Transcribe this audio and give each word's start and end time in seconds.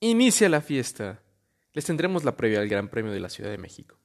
Inicia 0.00 0.48
la 0.48 0.60
fiesta. 0.60 1.20
Les 1.72 1.84
tendremos 1.84 2.22
la 2.22 2.36
previa 2.36 2.60
al 2.60 2.68
Gran 2.68 2.88
Premio 2.88 3.10
de 3.10 3.18
la 3.18 3.28
Ciudad 3.28 3.50
de 3.50 3.58
México. 3.58 3.98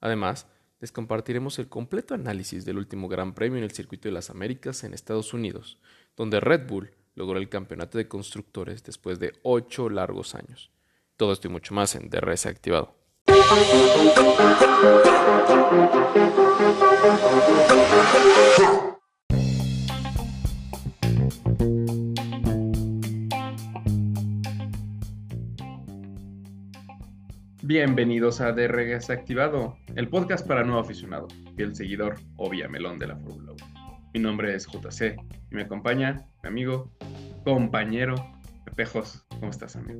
Además, 0.00 0.46
les 0.78 0.92
compartiremos 0.92 1.58
el 1.58 1.68
completo 1.68 2.14
análisis 2.14 2.64
del 2.64 2.78
último 2.78 3.08
Gran 3.08 3.34
Premio 3.34 3.58
en 3.58 3.64
el 3.64 3.72
Circuito 3.72 4.06
de 4.06 4.12
las 4.12 4.30
Américas 4.30 4.84
en 4.84 4.94
Estados 4.94 5.34
Unidos, 5.34 5.80
donde 6.16 6.38
Red 6.38 6.68
Bull 6.68 6.92
logró 7.16 7.40
el 7.40 7.48
campeonato 7.48 7.98
de 7.98 8.06
constructores 8.06 8.84
después 8.84 9.18
de 9.18 9.32
ocho 9.42 9.90
largos 9.90 10.36
años. 10.36 10.70
Todo 11.16 11.32
esto 11.32 11.48
y 11.48 11.50
mucho 11.50 11.74
más 11.74 11.96
en 11.96 12.08
DRS 12.08 12.46
Activado. 12.46 12.94
Bienvenidos 27.74 28.42
a 28.42 28.52
DRS 28.52 29.08
Activado, 29.08 29.78
el 29.96 30.10
podcast 30.10 30.46
para 30.46 30.62
nuevo 30.62 30.78
aficionado 30.78 31.26
y 31.56 31.62
el 31.62 31.74
seguidor 31.74 32.16
obvia 32.36 32.68
melón 32.68 32.98
de 32.98 33.06
la 33.06 33.16
Fórmula 33.16 33.52
1. 33.52 33.64
Mi 34.12 34.20
nombre 34.20 34.54
es 34.54 34.66
JC 34.66 35.16
y 35.50 35.54
me 35.54 35.62
acompaña 35.62 36.26
mi 36.42 36.50
amigo, 36.50 36.92
compañero 37.46 38.14
Pepejos. 38.66 39.24
¿Cómo 39.40 39.50
estás, 39.50 39.76
amigo? 39.76 39.98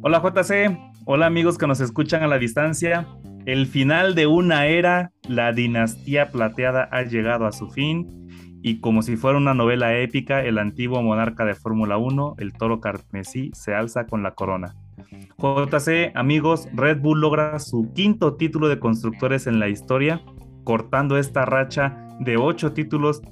Hola, 0.00 0.22
JC. 0.22 0.74
Hola, 1.04 1.26
amigos 1.26 1.58
que 1.58 1.66
nos 1.66 1.80
escuchan 1.80 2.22
a 2.22 2.28
la 2.28 2.38
distancia. 2.38 3.06
El 3.44 3.66
final 3.66 4.14
de 4.14 4.26
una 4.26 4.64
era, 4.66 5.12
la 5.28 5.52
dinastía 5.52 6.30
plateada 6.30 6.88
ha 6.90 7.02
llegado 7.02 7.44
a 7.44 7.52
su 7.52 7.68
fin 7.68 8.20
y 8.62 8.80
como 8.80 9.02
si 9.02 9.16
fuera 9.16 9.38
una 9.38 9.54
novela 9.54 9.98
épica, 9.98 10.42
el 10.42 10.58
antiguo 10.58 11.02
monarca 11.02 11.44
de 11.44 11.54
Fórmula 11.54 11.96
1, 11.96 12.36
el 12.38 12.52
toro 12.52 12.80
carmesí, 12.80 13.50
se 13.54 13.74
alza 13.74 14.06
con 14.06 14.22
la 14.22 14.34
corona. 14.34 14.76
JC, 15.38 16.12
amigos, 16.14 16.68
Red 16.72 17.00
Bull 17.00 17.20
logra 17.20 17.58
su 17.58 17.92
quinto 17.94 18.34
título 18.34 18.68
de 18.68 18.78
constructores 18.78 19.46
en 19.46 19.58
la 19.58 19.68
historia, 19.68 20.22
cortando 20.64 21.16
esta 21.16 21.44
racha 21.44 22.08
de 22.20 22.36
ocho 22.36 22.72
títulos 22.72 23.22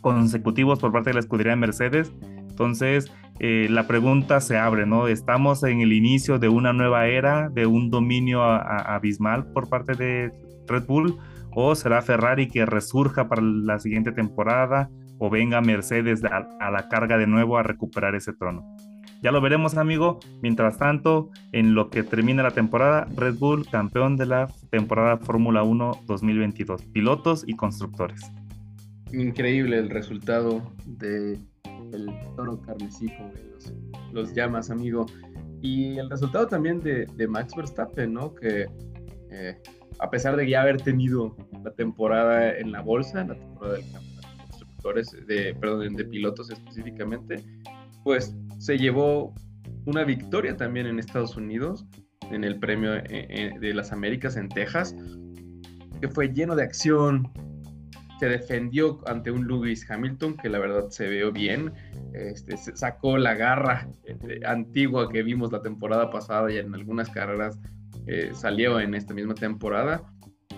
consecutivos 0.00 0.78
por 0.78 0.92
parte 0.92 1.10
de 1.10 1.14
la 1.14 1.20
escudería 1.20 1.52
de 1.52 1.56
Mercedes. 1.56 2.12
Entonces, 2.48 3.10
eh, 3.38 3.66
la 3.70 3.86
pregunta 3.86 4.40
se 4.40 4.58
abre, 4.58 4.86
¿no? 4.86 5.08
¿Estamos 5.08 5.62
en 5.64 5.80
el 5.80 5.92
inicio 5.92 6.38
de 6.38 6.48
una 6.48 6.72
nueva 6.72 7.06
era, 7.06 7.48
de 7.48 7.66
un 7.66 7.90
dominio 7.90 8.42
abismal 8.42 9.46
por 9.52 9.68
parte 9.68 9.94
de 9.94 10.32
Red 10.66 10.86
Bull? 10.86 11.16
¿O 11.54 11.74
será 11.74 12.02
Ferrari 12.02 12.48
que 12.48 12.64
resurja 12.66 13.28
para 13.28 13.42
la 13.42 13.78
siguiente 13.78 14.12
temporada? 14.12 14.90
¿O 15.18 15.30
venga 15.30 15.60
Mercedes 15.60 16.22
a 16.24 16.70
la 16.70 16.88
carga 16.88 17.18
de 17.18 17.26
nuevo 17.26 17.58
a 17.58 17.62
recuperar 17.62 18.14
ese 18.14 18.32
trono? 18.32 18.64
Ya 19.22 19.30
lo 19.30 19.40
veremos, 19.40 19.76
amigo. 19.76 20.18
Mientras 20.42 20.78
tanto, 20.78 21.30
en 21.52 21.76
lo 21.76 21.90
que 21.90 22.02
termina 22.02 22.42
la 22.42 22.50
temporada, 22.50 23.06
Red 23.16 23.36
Bull 23.36 23.64
campeón 23.70 24.16
de 24.16 24.26
la 24.26 24.48
temporada 24.70 25.16
Fórmula 25.16 25.62
1 25.62 26.02
2022, 26.08 26.82
pilotos 26.86 27.44
y 27.46 27.54
constructores. 27.54 28.20
Increíble 29.12 29.78
el 29.78 29.90
resultado 29.90 30.60
de 30.86 31.38
toro 32.34 32.60
carmesí, 32.62 33.12
los, 34.12 34.34
llamas, 34.34 34.70
amigo. 34.70 35.06
Y 35.60 35.98
el 35.98 36.10
resultado 36.10 36.48
también 36.48 36.80
de, 36.80 37.06
Max 37.28 37.54
Verstappen, 37.56 38.12
¿no? 38.12 38.34
Que 38.34 38.66
eh, 39.30 39.56
a 40.00 40.10
pesar 40.10 40.34
de 40.34 40.50
ya 40.50 40.62
haber 40.62 40.82
tenido 40.82 41.36
la 41.62 41.70
temporada 41.70 42.58
en 42.58 42.72
la 42.72 42.80
bolsa, 42.80 43.22
la 43.22 43.36
temporada 43.36 43.74
del 43.74 43.84
campeonato 43.92 44.28
de 44.28 44.46
constructores, 44.48 45.16
de, 45.28 45.54
perdón, 45.54 45.94
de 45.94 46.04
pilotos 46.06 46.50
específicamente, 46.50 47.36
pues 48.02 48.34
se 48.62 48.78
llevó 48.78 49.34
una 49.86 50.04
victoria 50.04 50.56
también 50.56 50.86
en 50.86 51.00
Estados 51.00 51.36
Unidos, 51.36 51.84
en 52.30 52.44
el 52.44 52.60
premio 52.60 52.94
eh, 52.94 53.02
eh, 53.10 53.52
de 53.58 53.74
las 53.74 53.90
Américas 53.90 54.36
en 54.36 54.48
Texas, 54.48 54.94
que 56.00 56.06
fue 56.06 56.32
lleno 56.32 56.54
de 56.54 56.62
acción. 56.62 57.28
Se 58.20 58.28
defendió 58.28 59.00
ante 59.08 59.32
un 59.32 59.48
Lewis 59.48 59.90
Hamilton 59.90 60.36
que 60.36 60.48
la 60.48 60.60
verdad 60.60 60.90
se 60.90 61.08
vio 61.08 61.32
bien. 61.32 61.72
Este, 62.14 62.56
sacó 62.56 63.18
la 63.18 63.34
garra 63.34 63.88
eh, 64.04 64.38
antigua 64.46 65.08
que 65.08 65.24
vimos 65.24 65.50
la 65.50 65.60
temporada 65.60 66.08
pasada 66.10 66.52
y 66.52 66.58
en 66.58 66.72
algunas 66.72 67.10
carreras 67.10 67.58
salió 68.32 68.78
en 68.78 68.94
esta 68.94 69.12
misma 69.12 69.34
temporada. 69.34 70.04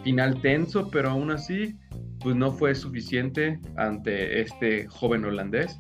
Final 0.03 0.43
tenso, 0.43 0.91
pero 0.91 1.11
aún 1.11 1.31
así, 1.31 1.75
pues 2.21 2.37
no 2.37 2.53
fue 2.53 2.75
suficiente 2.75 3.61
ante 3.77 4.43
este 4.43 4.87
joven 4.89 5.25
holandés 5.25 5.79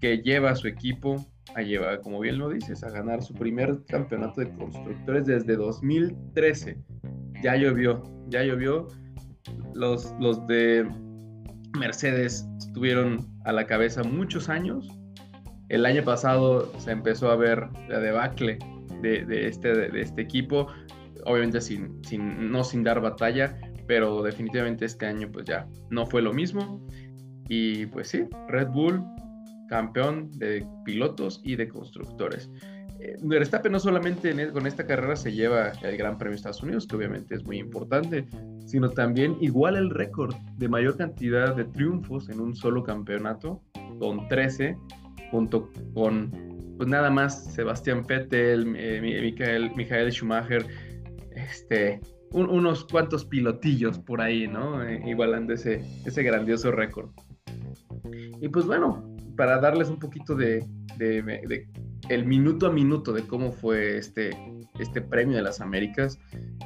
que 0.00 0.18
lleva 0.18 0.50
a 0.50 0.56
su 0.56 0.68
equipo 0.68 1.26
a 1.58 1.62
llevar, 1.62 2.00
como 2.02 2.20
bien 2.20 2.38
lo 2.38 2.50
dices, 2.50 2.84
a 2.84 2.90
ganar 2.90 3.20
su 3.20 3.34
primer 3.34 3.84
campeonato 3.86 4.40
de 4.40 4.54
constructores 4.54 5.26
desde 5.26 5.56
2013. 5.56 6.78
Ya 7.42 7.56
llovió, 7.56 8.02
ya 8.28 8.44
llovió. 8.44 8.86
Los, 9.74 10.14
los 10.20 10.46
de 10.46 10.88
Mercedes 11.76 12.46
estuvieron 12.58 13.26
a 13.44 13.52
la 13.52 13.66
cabeza 13.66 14.04
muchos 14.04 14.48
años. 14.48 14.88
El 15.68 15.84
año 15.84 16.04
pasado 16.04 16.72
se 16.78 16.92
empezó 16.92 17.30
a 17.30 17.36
ver 17.36 17.68
la 17.88 17.98
debacle 17.98 18.58
de, 19.02 19.46
este, 19.46 19.74
de, 19.74 20.00
este 20.00 20.22
equipo, 20.22 20.68
obviamente 21.24 21.60
sin, 21.60 22.02
sin, 22.04 22.52
no 22.52 22.62
sin 22.62 22.84
dar 22.84 23.00
batalla, 23.00 23.58
pero 23.86 24.22
definitivamente 24.22 24.84
este 24.84 25.06
año 25.06 25.28
pues 25.32 25.44
ya 25.44 25.66
no 25.90 26.06
fue 26.06 26.22
lo 26.22 26.32
mismo. 26.32 26.86
Y 27.48 27.86
pues 27.86 28.08
sí, 28.08 28.28
Red 28.48 28.68
Bull 28.68 29.02
campeón 29.68 30.30
de 30.38 30.66
pilotos 30.84 31.40
y 31.44 31.56
de 31.56 31.68
constructores. 31.68 32.50
Eh, 33.00 33.16
Verstappen 33.22 33.70
no 33.70 33.78
solamente 33.78 34.30
e, 34.30 34.50
con 34.50 34.66
esta 34.66 34.84
carrera 34.84 35.14
se 35.14 35.32
lleva 35.32 35.70
el 35.82 35.96
Gran 35.96 36.18
Premio 36.18 36.32
de 36.32 36.36
Estados 36.36 36.62
Unidos, 36.62 36.86
que 36.86 36.96
obviamente 36.96 37.36
es 37.36 37.44
muy 37.44 37.58
importante, 37.58 38.26
sino 38.66 38.90
también 38.90 39.36
igual 39.40 39.76
el 39.76 39.90
récord 39.90 40.34
de 40.56 40.68
mayor 40.68 40.96
cantidad 40.96 41.54
de 41.54 41.64
triunfos 41.64 42.28
en 42.28 42.40
un 42.40 42.56
solo 42.56 42.82
campeonato, 42.82 43.62
con 44.00 44.26
13, 44.28 44.76
junto 45.30 45.70
con 45.94 46.30
pues 46.76 46.88
nada 46.88 47.10
más 47.10 47.44
Sebastián 47.54 48.04
Vettel, 48.06 48.74
eh, 48.76 49.00
Michael, 49.74 50.12
Schumacher, 50.12 50.64
este, 51.32 52.00
unos 52.30 52.84
cuantos 52.84 53.24
pilotillos 53.24 53.98
por 53.98 54.20
ahí, 54.20 54.46
¿no? 54.46 54.82
Eh, 54.84 55.02
igualando 55.06 55.54
ese, 55.54 55.82
ese 56.04 56.22
grandioso 56.22 56.70
récord. 56.70 57.10
Y 58.40 58.48
pues 58.48 58.66
bueno, 58.66 59.07
para 59.38 59.60
darles 59.60 59.88
un 59.88 60.00
poquito 60.00 60.34
de, 60.34 60.66
el 62.08 62.26
minuto 62.26 62.66
a 62.66 62.72
minuto 62.72 63.12
de 63.12 63.22
cómo 63.22 63.52
fue 63.52 63.96
este, 63.96 64.30
este 64.80 65.00
premio 65.00 65.36
de 65.36 65.42
las 65.42 65.60
Américas, 65.60 66.18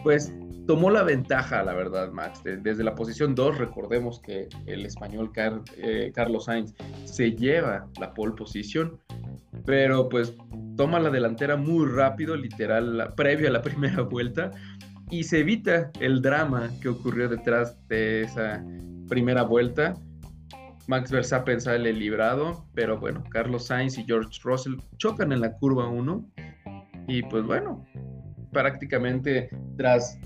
pues 0.03 0.35
tomó 0.67 0.89
la 0.89 1.03
ventaja, 1.03 1.63
la 1.65 1.75
verdad, 1.75 2.11
Max. 2.13 2.41
desde 2.43 2.83
la 2.83 2.95
posición 2.95 3.35
2, 3.35 3.59
recordemos 3.59 4.21
que 4.21 4.49
el 4.65 4.87
español 4.87 5.31
eh, 5.77 6.13
Carlos 6.15 6.47
Sainz 6.47 6.73
se 7.05 7.33
lleva 7.33 7.87
la 8.01 8.15
pole 8.15 8.33
position, 8.33 8.99
pero 9.67 10.09
pues 10.09 10.35
toma 10.79 10.99
la 10.99 11.11
delantera 11.11 11.57
muy 11.57 11.87
rápido, 11.87 12.37
literal, 12.37 13.13
previo 13.15 13.49
a 13.49 13.53
la 13.53 13.61
primera 13.63 14.01
vuelta, 14.01 14.51
y 15.11 15.25
se 15.25 15.41
evita 15.41 15.91
el 16.01 16.23
drama 16.23 16.71
que 16.81 16.89
ocurrió 16.89 17.29
detrás 17.29 17.77
de 17.89 18.23
esa 18.23 18.65
primera 19.11 19.43
vuelta 19.43 19.95
Max 20.89 21.11
Verstappen 21.11 21.61
sale 21.61 21.93
librado, 21.93 22.67
pero 22.75 22.99
bueno, 22.99 23.23
Carlos 23.31 23.67
Sainz 23.67 23.99
y 23.99 24.05
George 24.05 24.41
Russell 24.43 24.75
chocan 24.97 25.33
en 25.33 25.41
la 25.41 25.53
curva 25.53 25.89
1 25.89 26.29
y 27.09 27.23
pues 27.23 27.45
bueno, 27.45 27.85
prácticamente 28.53 29.49
tras 29.77 30.19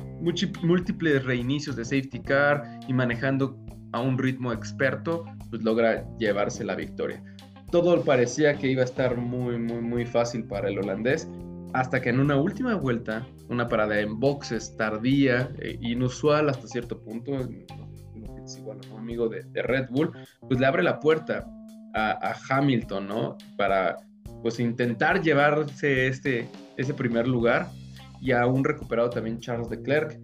múltiples 0.62 1.24
reinicios 1.24 1.76
de 1.76 1.84
safety 1.84 2.20
car 2.20 2.80
y 2.88 2.92
manejando 2.92 3.56
a 3.92 4.00
un 4.00 4.18
ritmo 4.18 4.52
experto, 4.52 5.24
pues 5.50 5.62
logra 5.62 6.06
llevarse 6.18 6.64
la 6.64 6.74
victoria. 6.74 7.22
Todo 7.70 8.02
parecía 8.02 8.56
que 8.56 8.68
iba 8.68 8.82
a 8.82 8.84
estar 8.84 9.16
muy, 9.16 9.58
muy, 9.58 9.80
muy 9.80 10.06
fácil 10.06 10.44
para 10.44 10.68
el 10.68 10.78
holandés, 10.78 11.28
hasta 11.72 12.00
que 12.00 12.10
en 12.10 12.20
una 12.20 12.36
última 12.36 12.74
vuelta, 12.74 13.26
una 13.48 13.68
parada 13.68 14.00
en 14.00 14.18
boxes 14.18 14.76
tardía, 14.76 15.50
e 15.58 15.78
inusual 15.80 16.48
hasta 16.48 16.66
cierto 16.68 17.00
punto, 17.00 17.48
igual 18.58 18.78
un 18.92 18.98
amigo 18.98 19.28
de, 19.28 19.44
Red 19.62 19.88
Bull, 19.90 20.12
pues 20.46 20.60
le 20.60 20.66
abre 20.66 20.82
la 20.82 21.00
puerta 21.00 21.46
a, 21.94 22.34
Hamilton, 22.50 23.08
¿no? 23.08 23.36
Para 23.56 23.96
pues 24.42 24.60
intentar 24.60 25.22
llevarse 25.22 26.08
este, 26.08 26.48
ese 26.76 26.94
primer 26.94 27.26
lugar 27.26 27.68
y 28.20 28.32
a 28.32 28.46
un 28.46 28.64
recuperado 28.64 29.10
también 29.10 29.40
Charles 29.40 29.70
Leclerc, 29.70 30.20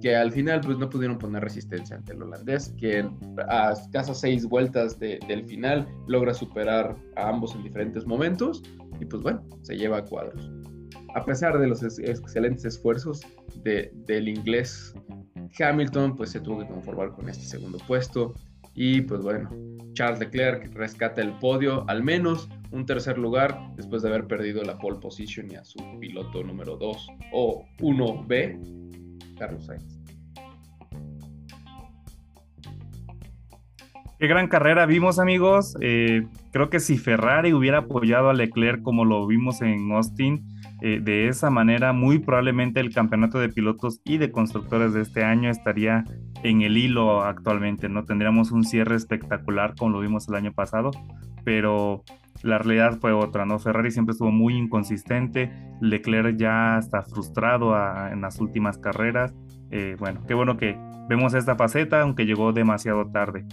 que 0.00 0.16
al 0.16 0.32
final 0.32 0.60
pues 0.62 0.78
no 0.78 0.88
pudieron 0.88 1.18
poner 1.18 1.42
resistencia 1.42 1.96
ante 1.96 2.12
el 2.12 2.22
holandés, 2.22 2.74
que 2.78 3.08
a 3.48 3.74
casi 3.92 4.14
seis 4.14 4.46
vueltas 4.46 4.98
del 4.98 5.44
final 5.46 5.86
logra 6.06 6.32
superar 6.32 6.96
a 7.16 7.28
ambos 7.28 7.54
en 7.54 7.62
diferentes 7.62 8.06
momentos 8.06 8.62
y 8.98 9.04
pues 9.04 9.22
bueno, 9.22 9.42
se 9.62 9.76
lleva 9.76 9.98
a 9.98 10.04
cuadros. 10.04 10.50
A 11.14 11.24
pesar 11.24 11.58
de 11.58 11.66
los 11.66 11.82
excelentes 11.82 12.64
esfuerzos 12.64 13.20
del 13.64 14.28
inglés 14.28 14.94
Hamilton 15.58 16.16
pues 16.16 16.30
se 16.30 16.40
tuvo 16.40 16.60
que 16.60 16.66
conformar 16.66 17.12
con 17.12 17.28
este 17.28 17.44
segundo 17.44 17.78
puesto 17.86 18.34
y 18.74 19.02
pues 19.02 19.22
bueno, 19.22 19.50
Charles 19.92 20.20
Leclerc 20.20 20.72
rescata 20.74 21.20
el 21.20 21.32
podio, 21.38 21.84
al 21.88 22.02
menos 22.02 22.48
un 22.70 22.86
tercer 22.86 23.18
lugar 23.18 23.58
después 23.76 24.02
de 24.02 24.08
haber 24.08 24.26
perdido 24.26 24.62
la 24.62 24.78
pole 24.78 24.98
position 25.00 25.50
y 25.50 25.56
a 25.56 25.64
su 25.64 25.78
piloto 25.98 26.42
número 26.44 26.76
2 26.76 27.08
o 27.32 27.64
1B, 27.80 29.36
Carlos 29.38 29.66
Sainz. 29.66 30.00
Qué 34.20 34.26
gran 34.26 34.48
carrera 34.48 34.84
vimos, 34.84 35.18
amigos. 35.18 35.76
Eh, 35.80 36.26
creo 36.52 36.68
que 36.68 36.78
si 36.78 36.98
Ferrari 36.98 37.54
hubiera 37.54 37.78
apoyado 37.78 38.28
a 38.28 38.34
Leclerc 38.34 38.82
como 38.82 39.06
lo 39.06 39.26
vimos 39.26 39.62
en 39.62 39.90
Austin, 39.92 40.46
eh, 40.82 41.00
de 41.02 41.28
esa 41.28 41.50
manera, 41.50 41.92
muy 41.92 42.18
probablemente 42.18 42.80
el 42.80 42.92
campeonato 42.92 43.38
de 43.38 43.48
pilotos 43.48 44.00
y 44.04 44.18
de 44.18 44.30
constructores 44.30 44.94
de 44.94 45.02
este 45.02 45.24
año 45.24 45.50
estaría 45.50 46.04
en 46.42 46.62
el 46.62 46.76
hilo 46.76 47.22
actualmente. 47.22 47.88
No 47.88 48.04
tendríamos 48.04 48.50
un 48.50 48.64
cierre 48.64 48.96
espectacular 48.96 49.74
como 49.78 49.92
lo 49.92 50.00
vimos 50.00 50.28
el 50.28 50.36
año 50.36 50.52
pasado, 50.52 50.90
pero 51.44 52.02
la 52.42 52.58
realidad 52.58 52.98
fue 52.98 53.12
otra, 53.12 53.44
¿no? 53.44 53.58
Ferrari 53.58 53.90
siempre 53.90 54.12
estuvo 54.12 54.30
muy 54.30 54.56
inconsistente, 54.56 55.52
Leclerc 55.80 56.36
ya 56.36 56.78
está 56.78 57.02
frustrado 57.02 57.74
en 58.10 58.22
las 58.22 58.40
últimas 58.40 58.78
carreras. 58.78 59.34
Eh, 59.70 59.96
bueno, 59.98 60.22
qué 60.26 60.34
bueno 60.34 60.56
que 60.56 60.78
vemos 61.08 61.34
esta 61.34 61.56
faceta, 61.56 62.00
aunque 62.00 62.24
llegó 62.24 62.52
demasiado 62.52 63.06
tarde. 63.10 63.44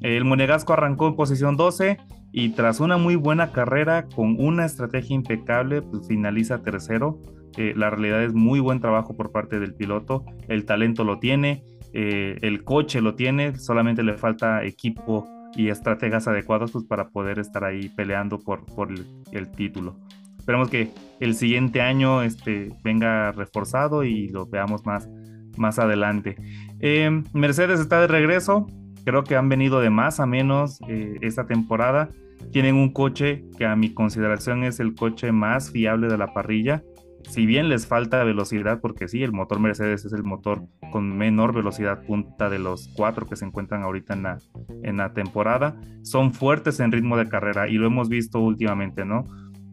El 0.00 0.24
Monegasco 0.24 0.74
arrancó 0.74 1.08
en 1.08 1.16
posición 1.16 1.56
12 1.56 1.96
y 2.36 2.48
tras 2.48 2.80
una 2.80 2.96
muy 2.96 3.14
buena 3.14 3.52
carrera 3.52 4.08
con 4.08 4.34
una 4.40 4.66
estrategia 4.66 5.14
impecable, 5.14 5.82
pues 5.82 6.08
finaliza 6.08 6.64
tercero. 6.64 7.20
Eh, 7.56 7.74
la 7.76 7.90
realidad 7.90 8.24
es 8.24 8.34
muy 8.34 8.58
buen 8.58 8.80
trabajo 8.80 9.16
por 9.16 9.30
parte 9.30 9.60
del 9.60 9.72
piloto, 9.72 10.24
el 10.48 10.64
talento 10.64 11.04
lo 11.04 11.20
tiene, 11.20 11.62
eh, 11.92 12.36
el 12.42 12.64
coche 12.64 13.00
lo 13.00 13.14
tiene, 13.14 13.56
solamente 13.56 14.02
le 14.02 14.18
falta 14.18 14.64
equipo 14.64 15.28
y 15.54 15.68
estrategas 15.68 16.26
adecuados 16.26 16.72
pues, 16.72 16.84
para 16.86 17.10
poder 17.10 17.38
estar 17.38 17.62
ahí 17.62 17.88
peleando 17.90 18.40
por, 18.40 18.66
por 18.66 18.88
el, 19.30 19.50
título. 19.52 19.96
Esperemos 20.36 20.68
que 20.68 20.90
el 21.20 21.36
siguiente 21.36 21.82
año 21.82 22.22
este, 22.22 22.72
venga 22.82 23.30
reforzado 23.30 24.02
y 24.02 24.26
lo 24.26 24.46
veamos 24.46 24.84
más, 24.84 25.08
más 25.56 25.78
adelante. 25.78 26.34
Eh, 26.80 27.22
Mercedes 27.32 27.78
está 27.78 28.00
de 28.00 28.08
regreso, 28.08 28.66
Creo 29.04 29.22
que 29.22 29.36
han 29.36 29.48
venido 29.48 29.80
de 29.80 29.90
más 29.90 30.18
a 30.18 30.26
menos 30.26 30.80
eh, 30.88 31.18
esta 31.20 31.46
temporada. 31.46 32.08
Tienen 32.52 32.76
un 32.76 32.92
coche 32.92 33.44
que 33.58 33.66
a 33.66 33.76
mi 33.76 33.92
consideración 33.92 34.64
es 34.64 34.80
el 34.80 34.94
coche 34.94 35.32
más 35.32 35.70
fiable 35.70 36.08
de 36.08 36.18
la 36.18 36.32
parrilla. 36.32 36.82
Si 37.28 37.46
bien 37.46 37.68
les 37.68 37.86
falta 37.86 38.22
velocidad, 38.22 38.80
porque 38.80 39.08
sí, 39.08 39.22
el 39.22 39.32
motor 39.32 39.58
Mercedes 39.58 40.04
es 40.04 40.12
el 40.12 40.24
motor 40.24 40.62
con 40.92 41.16
menor 41.16 41.54
velocidad 41.54 42.04
punta 42.04 42.50
de 42.50 42.58
los 42.58 42.88
cuatro 42.96 43.26
que 43.26 43.36
se 43.36 43.46
encuentran 43.46 43.82
ahorita 43.82 44.14
en 44.14 44.22
la, 44.24 44.38
en 44.82 44.98
la 44.98 45.14
temporada, 45.14 45.80
son 46.02 46.32
fuertes 46.34 46.80
en 46.80 46.92
ritmo 46.92 47.16
de 47.16 47.28
carrera 47.28 47.68
y 47.68 47.74
lo 47.74 47.86
hemos 47.86 48.08
visto 48.08 48.40
últimamente, 48.40 49.04
¿no? 49.04 49.24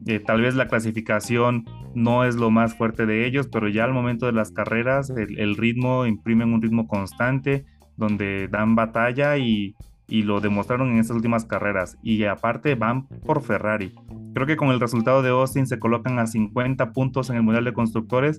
Eh, 0.07 0.19
tal 0.19 0.41
vez 0.41 0.55
la 0.55 0.67
clasificación 0.67 1.65
no 1.93 2.23
es 2.23 2.35
lo 2.35 2.49
más 2.49 2.73
fuerte 2.75 3.05
de 3.05 3.27
ellos, 3.27 3.49
pero 3.51 3.67
ya 3.67 3.83
al 3.83 3.93
momento 3.93 4.25
de 4.25 4.31
las 4.31 4.51
carreras 4.51 5.09
el, 5.11 5.37
el 5.37 5.55
ritmo 5.57 6.05
imprimen 6.05 6.53
un 6.53 6.61
ritmo 6.61 6.87
constante, 6.87 7.65
donde 7.97 8.47
dan 8.47 8.75
batalla 8.75 9.37
y, 9.37 9.75
lo 10.23 10.41
demostraron 10.41 10.91
en 10.91 10.99
estas 10.99 11.15
últimas 11.15 11.45
carreras. 11.45 11.97
Y 12.03 12.25
aparte 12.25 12.75
van 12.75 13.07
por 13.07 13.41
Ferrari. 13.41 13.95
Creo 14.33 14.45
que 14.45 14.57
con 14.57 14.69
el 14.69 14.79
resultado 14.79 15.21
de 15.21 15.29
Austin 15.29 15.65
se 15.65 15.79
colocan 15.79 16.19
a 16.19 16.27
50 16.27 16.91
puntos 16.91 17.29
en 17.29 17.37
el 17.37 17.43
Mundial 17.43 17.65
de 17.65 17.73
Constructores. 17.73 18.37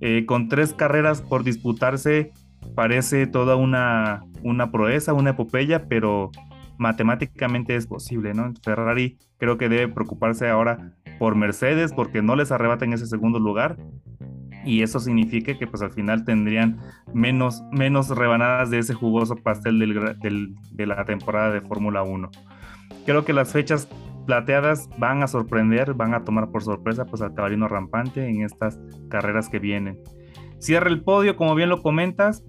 Eh, 0.00 0.26
con 0.26 0.48
tres 0.48 0.74
carreras 0.74 1.22
por 1.22 1.44
disputarse, 1.44 2.32
parece 2.74 3.26
toda 3.28 3.54
una, 3.54 4.24
una 4.42 4.72
proeza, 4.72 5.12
una 5.12 5.30
epopeya, 5.30 5.86
pero 5.88 6.32
matemáticamente 6.78 7.76
es 7.76 7.86
posible, 7.86 8.34
¿no? 8.34 8.52
Ferrari 8.62 9.16
creo 9.38 9.56
que 9.56 9.68
debe 9.68 9.92
preocuparse 9.92 10.48
ahora 10.48 10.92
por 11.18 11.36
Mercedes 11.36 11.92
porque 11.92 12.22
no 12.22 12.34
les 12.34 12.50
arrebaten 12.50 12.92
ese 12.92 13.06
segundo 13.06 13.38
lugar 13.38 13.76
y 14.64 14.82
eso 14.82 15.00
significa 15.00 15.56
que 15.58 15.66
pues 15.66 15.82
al 15.82 15.92
final 15.92 16.24
tendrían 16.24 16.78
menos, 17.12 17.62
menos 17.70 18.08
rebanadas 18.08 18.70
de 18.70 18.78
ese 18.78 18.94
jugoso 18.94 19.36
pastel 19.36 19.78
de 19.78 20.86
la 20.86 21.04
temporada 21.04 21.52
de 21.52 21.60
Fórmula 21.60 22.02
1. 22.02 22.30
Creo 23.04 23.24
que 23.24 23.32
las 23.32 23.52
fechas 23.52 23.88
plateadas 24.26 24.88
van 24.98 25.22
a 25.22 25.26
sorprender, 25.26 25.94
van 25.94 26.14
a 26.14 26.24
tomar 26.24 26.50
por 26.50 26.62
sorpresa 26.62 27.06
pues 27.06 27.22
al 27.22 27.34
caballino 27.34 27.68
rampante 27.68 28.28
en 28.28 28.42
estas 28.42 28.78
carreras 29.08 29.48
que 29.48 29.58
vienen. 29.58 29.98
Cierra 30.58 30.88
el 30.88 31.02
podio, 31.02 31.36
como 31.36 31.54
bien 31.54 31.68
lo 31.68 31.82
comentas, 31.82 32.44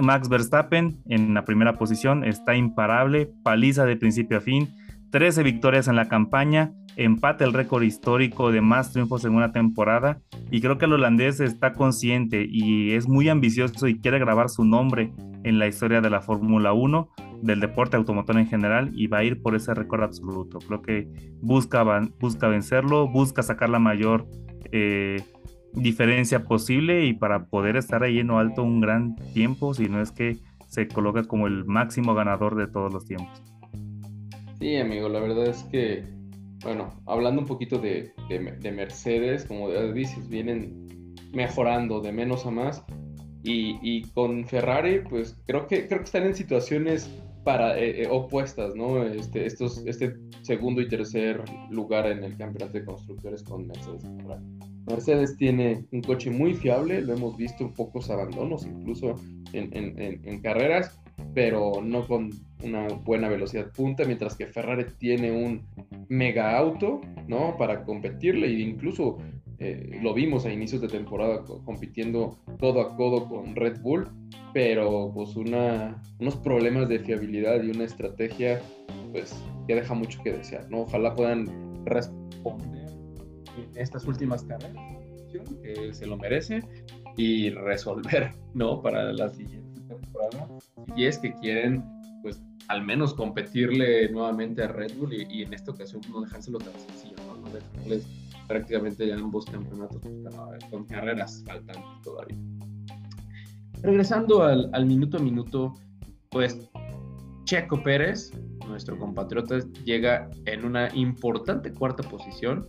Max 0.00 0.28
Verstappen 0.28 1.02
en 1.06 1.34
la 1.34 1.44
primera 1.44 1.74
posición 1.74 2.24
está 2.24 2.54
imparable, 2.56 3.30
paliza 3.42 3.84
de 3.84 3.96
principio 3.96 4.38
a 4.38 4.40
fin, 4.40 4.68
13 5.10 5.42
victorias 5.42 5.88
en 5.88 5.96
la 5.96 6.08
campaña, 6.08 6.72
empate 6.98 7.44
el 7.44 7.52
récord 7.52 7.84
histórico 7.84 8.50
de 8.50 8.60
más 8.60 8.92
triunfos 8.92 9.24
en 9.24 9.34
una 9.34 9.52
temporada 9.52 10.20
y 10.50 10.60
creo 10.60 10.78
que 10.78 10.86
el 10.86 10.94
holandés 10.94 11.38
está 11.38 11.72
consciente 11.72 12.44
y 12.48 12.90
es 12.92 13.08
muy 13.08 13.28
ambicioso 13.28 13.86
y 13.86 14.00
quiere 14.00 14.18
grabar 14.18 14.48
su 14.48 14.64
nombre 14.64 15.12
en 15.44 15.60
la 15.60 15.68
historia 15.68 16.00
de 16.00 16.10
la 16.10 16.20
Fórmula 16.20 16.72
1, 16.72 17.08
del 17.42 17.60
deporte 17.60 17.96
automotor 17.96 18.36
en 18.36 18.48
general 18.48 18.90
y 18.94 19.06
va 19.06 19.18
a 19.18 19.24
ir 19.24 19.40
por 19.40 19.54
ese 19.54 19.72
récord 19.74 20.02
absoluto. 20.02 20.58
Creo 20.58 20.82
que 20.82 21.08
busca, 21.40 21.84
busca 22.18 22.48
vencerlo, 22.48 23.08
busca 23.08 23.44
sacar 23.44 23.70
la 23.70 23.78
mayor 23.78 24.26
eh, 24.72 25.22
diferencia 25.74 26.42
posible 26.42 27.04
y 27.04 27.12
para 27.12 27.46
poder 27.46 27.76
estar 27.76 28.02
ahí 28.02 28.18
en 28.18 28.26
lo 28.26 28.38
alto 28.38 28.64
un 28.64 28.80
gran 28.80 29.14
tiempo, 29.34 29.72
si 29.72 29.88
no 29.88 30.02
es 30.02 30.10
que 30.10 30.36
se 30.66 30.88
coloca 30.88 31.22
como 31.22 31.46
el 31.46 31.64
máximo 31.64 32.14
ganador 32.14 32.56
de 32.56 32.66
todos 32.66 32.92
los 32.92 33.04
tiempos. 33.04 33.40
Sí, 34.58 34.76
amigo, 34.76 35.08
la 35.08 35.20
verdad 35.20 35.46
es 35.46 35.62
que 35.70 36.17
bueno, 36.62 37.00
hablando 37.06 37.42
un 37.42 37.46
poquito 37.46 37.78
de, 37.78 38.12
Mercedes, 38.72 39.44
como 39.44 39.70
dices, 39.92 40.28
vienen 40.28 41.14
mejorando 41.32 42.00
de 42.00 42.12
menos 42.12 42.46
a 42.46 42.50
más. 42.50 42.82
Y, 43.44 44.02
con 44.12 44.46
Ferrari, 44.46 45.00
pues 45.08 45.40
creo 45.46 45.66
que, 45.66 45.86
creo 45.86 46.00
que 46.00 46.04
están 46.04 46.24
en 46.24 46.34
situaciones 46.34 47.10
para, 47.44 47.78
eh, 47.78 48.02
eh, 48.02 48.08
opuestas, 48.10 48.74
¿no? 48.74 49.02
Este, 49.04 49.46
estos, 49.46 49.78
este 49.86 50.16
segundo 50.42 50.82
y 50.82 50.88
tercer 50.88 51.42
lugar 51.70 52.06
en 52.06 52.24
el 52.24 52.36
campeonato 52.36 52.78
de 52.78 52.84
constructores 52.84 53.42
con 53.42 53.66
Mercedes. 53.66 54.04
Mercedes 54.86 55.36
tiene 55.38 55.86
un 55.92 56.02
coche 56.02 56.30
muy 56.30 56.52
fiable, 56.52 57.00
lo 57.00 57.14
hemos 57.14 57.38
visto 57.38 57.64
en 57.64 57.72
pocos 57.72 58.10
abandonos, 58.10 58.66
incluso 58.66 59.14
en, 59.54 59.70
en 59.72 60.40
carreras, 60.42 60.98
pero 61.34 61.80
no 61.82 62.06
con 62.06 62.30
una 62.62 62.88
buena 62.88 63.28
velocidad 63.28 63.70
punta, 63.72 64.04
mientras 64.04 64.36
que 64.36 64.46
Ferrari 64.46 64.86
tiene 64.98 65.30
un 65.30 65.66
mega 66.08 66.56
auto, 66.58 67.00
¿no? 67.26 67.56
Para 67.56 67.84
competirle 67.84 68.46
e 68.48 68.60
incluso 68.60 69.18
eh, 69.58 69.98
lo 70.02 70.14
vimos 70.14 70.44
a 70.46 70.52
inicios 70.52 70.80
de 70.80 70.88
temporada 70.88 71.44
compitiendo 71.64 72.38
codo 72.60 72.80
a 72.80 72.96
codo 72.96 73.28
con 73.28 73.54
Red 73.56 73.80
Bull, 73.80 74.08
pero 74.52 75.10
pues 75.14 75.36
una, 75.36 76.00
unos 76.20 76.36
problemas 76.36 76.88
de 76.88 77.00
fiabilidad 77.00 77.62
y 77.62 77.70
una 77.70 77.84
estrategia 77.84 78.60
pues 79.12 79.34
que 79.66 79.74
deja 79.74 79.94
mucho 79.94 80.20
que 80.22 80.32
desear, 80.32 80.70
¿no? 80.70 80.82
Ojalá 80.82 81.14
puedan 81.14 81.84
responder 81.84 82.88
estas 83.74 84.04
últimas 84.06 84.44
carreras 84.44 84.76
que 85.62 85.92
se 85.92 86.06
lo 86.06 86.16
merece 86.16 86.62
y 87.16 87.50
resolver, 87.50 88.30
¿no? 88.54 88.80
Para 88.80 89.12
la 89.12 89.28
siguiente 89.28 89.67
temporada. 89.88 90.48
Si 90.94 91.04
es 91.04 91.18
que 91.18 91.32
quieren 91.34 91.84
pues 92.22 92.40
al 92.68 92.84
menos 92.84 93.14
competirle 93.14 94.10
nuevamente 94.10 94.62
a 94.62 94.68
Red 94.68 94.92
Bull 94.98 95.14
y, 95.14 95.42
en 95.42 95.54
esta 95.54 95.70
ocasión 95.70 96.02
no 96.10 96.20
dejárselo 96.20 96.58
tan 96.58 96.72
sencillo, 96.74 97.16
no, 97.26 97.50
dejarles 97.50 98.06
prácticamente 98.46 99.06
ya 99.06 99.14
ambos 99.14 99.46
campeonatos 99.46 100.00
pues, 100.00 100.64
con 100.70 100.84
carreras 100.84 101.42
faltan 101.46 101.76
todavía. 102.02 102.38
Regresando 103.82 104.42
al, 104.42 104.70
al, 104.72 104.86
minuto 104.86 105.18
a 105.18 105.20
minuto, 105.20 105.74
pues 106.30 106.58
Checo 107.44 107.82
Pérez, 107.82 108.32
nuestro 108.66 108.98
compatriota, 108.98 109.60
llega 109.84 110.28
en 110.46 110.64
una 110.64 110.94
importante 110.94 111.72
cuarta 111.72 112.02
posición, 112.08 112.68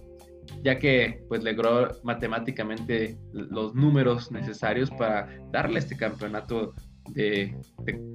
ya 0.64 0.78
que 0.80 1.24
pues 1.28 1.44
logró 1.44 1.90
matemáticamente 2.04 3.18
los 3.34 3.74
números 3.76 4.32
necesarios 4.32 4.90
para 4.92 5.28
darle 5.52 5.80
este 5.80 5.98
campeonato 5.98 6.74
de, 7.14 7.56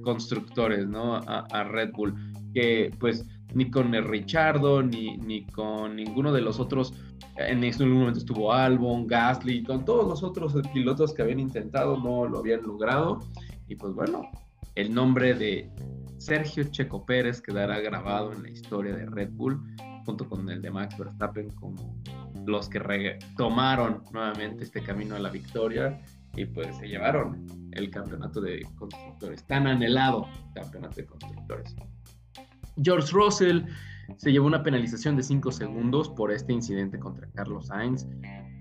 constructores, 0.03 0.87
¿no? 0.87 1.15
A, 1.15 1.63
Red 1.63 1.91
Bull, 1.93 2.15
que 2.53 2.91
pues 2.99 3.25
ni 3.53 3.69
con 3.69 3.93
el 3.95 4.03
Richardo, 4.03 4.83
ni, 4.83 5.17
ni 5.17 5.45
con 5.45 5.95
ninguno 5.95 6.31
de 6.31 6.41
los 6.41 6.59
otros, 6.59 6.93
en 7.37 7.63
este 7.63 7.85
momento 7.85 8.19
estuvo 8.19 8.53
Albon, 8.53 9.07
Gasly, 9.07 9.63
con 9.63 9.85
todos 9.85 10.07
los 10.07 10.23
otros 10.23 10.55
pilotos 10.73 11.13
que 11.13 11.21
habían 11.21 11.39
intentado, 11.39 11.97
no 11.97 12.25
lo 12.25 12.39
habían 12.39 12.63
logrado. 12.63 13.19
Y 13.67 13.75
pues 13.75 13.93
bueno, 13.93 14.29
el 14.75 14.93
nombre 14.93 15.33
de 15.33 15.69
Sergio 16.17 16.63
Checo 16.65 17.05
Pérez 17.05 17.41
quedará 17.41 17.79
grabado 17.79 18.33
en 18.33 18.43
la 18.43 18.49
historia 18.49 18.95
de 18.95 19.05
Red 19.05 19.29
Bull, 19.31 19.61
junto 20.05 20.27
con 20.27 20.49
el 20.49 20.61
de 20.61 20.71
Max 20.71 20.97
Verstappen, 20.97 21.49
como 21.51 22.01
los 22.45 22.69
que 22.69 22.79
retomaron 22.79 24.03
nuevamente 24.11 24.63
este 24.63 24.81
camino 24.81 25.15
a 25.15 25.19
la 25.19 25.29
victoria 25.29 25.99
y 26.35 26.45
pues 26.45 26.75
se 26.77 26.87
llevaron 26.87 27.45
el 27.71 27.89
campeonato 27.89 28.41
de 28.41 28.65
constructores, 28.75 29.43
tan 29.45 29.67
anhelado 29.67 30.27
campeonato 30.53 30.95
de 30.95 31.05
constructores. 31.05 31.75
George 32.81 33.11
Russell 33.11 33.61
se 34.17 34.31
llevó 34.31 34.47
una 34.47 34.63
penalización 34.63 35.15
de 35.15 35.23
5 35.23 35.51
segundos 35.51 36.09
por 36.09 36.31
este 36.31 36.53
incidente 36.53 36.99
contra 36.99 37.27
Carlos 37.33 37.67
Sainz. 37.67 38.07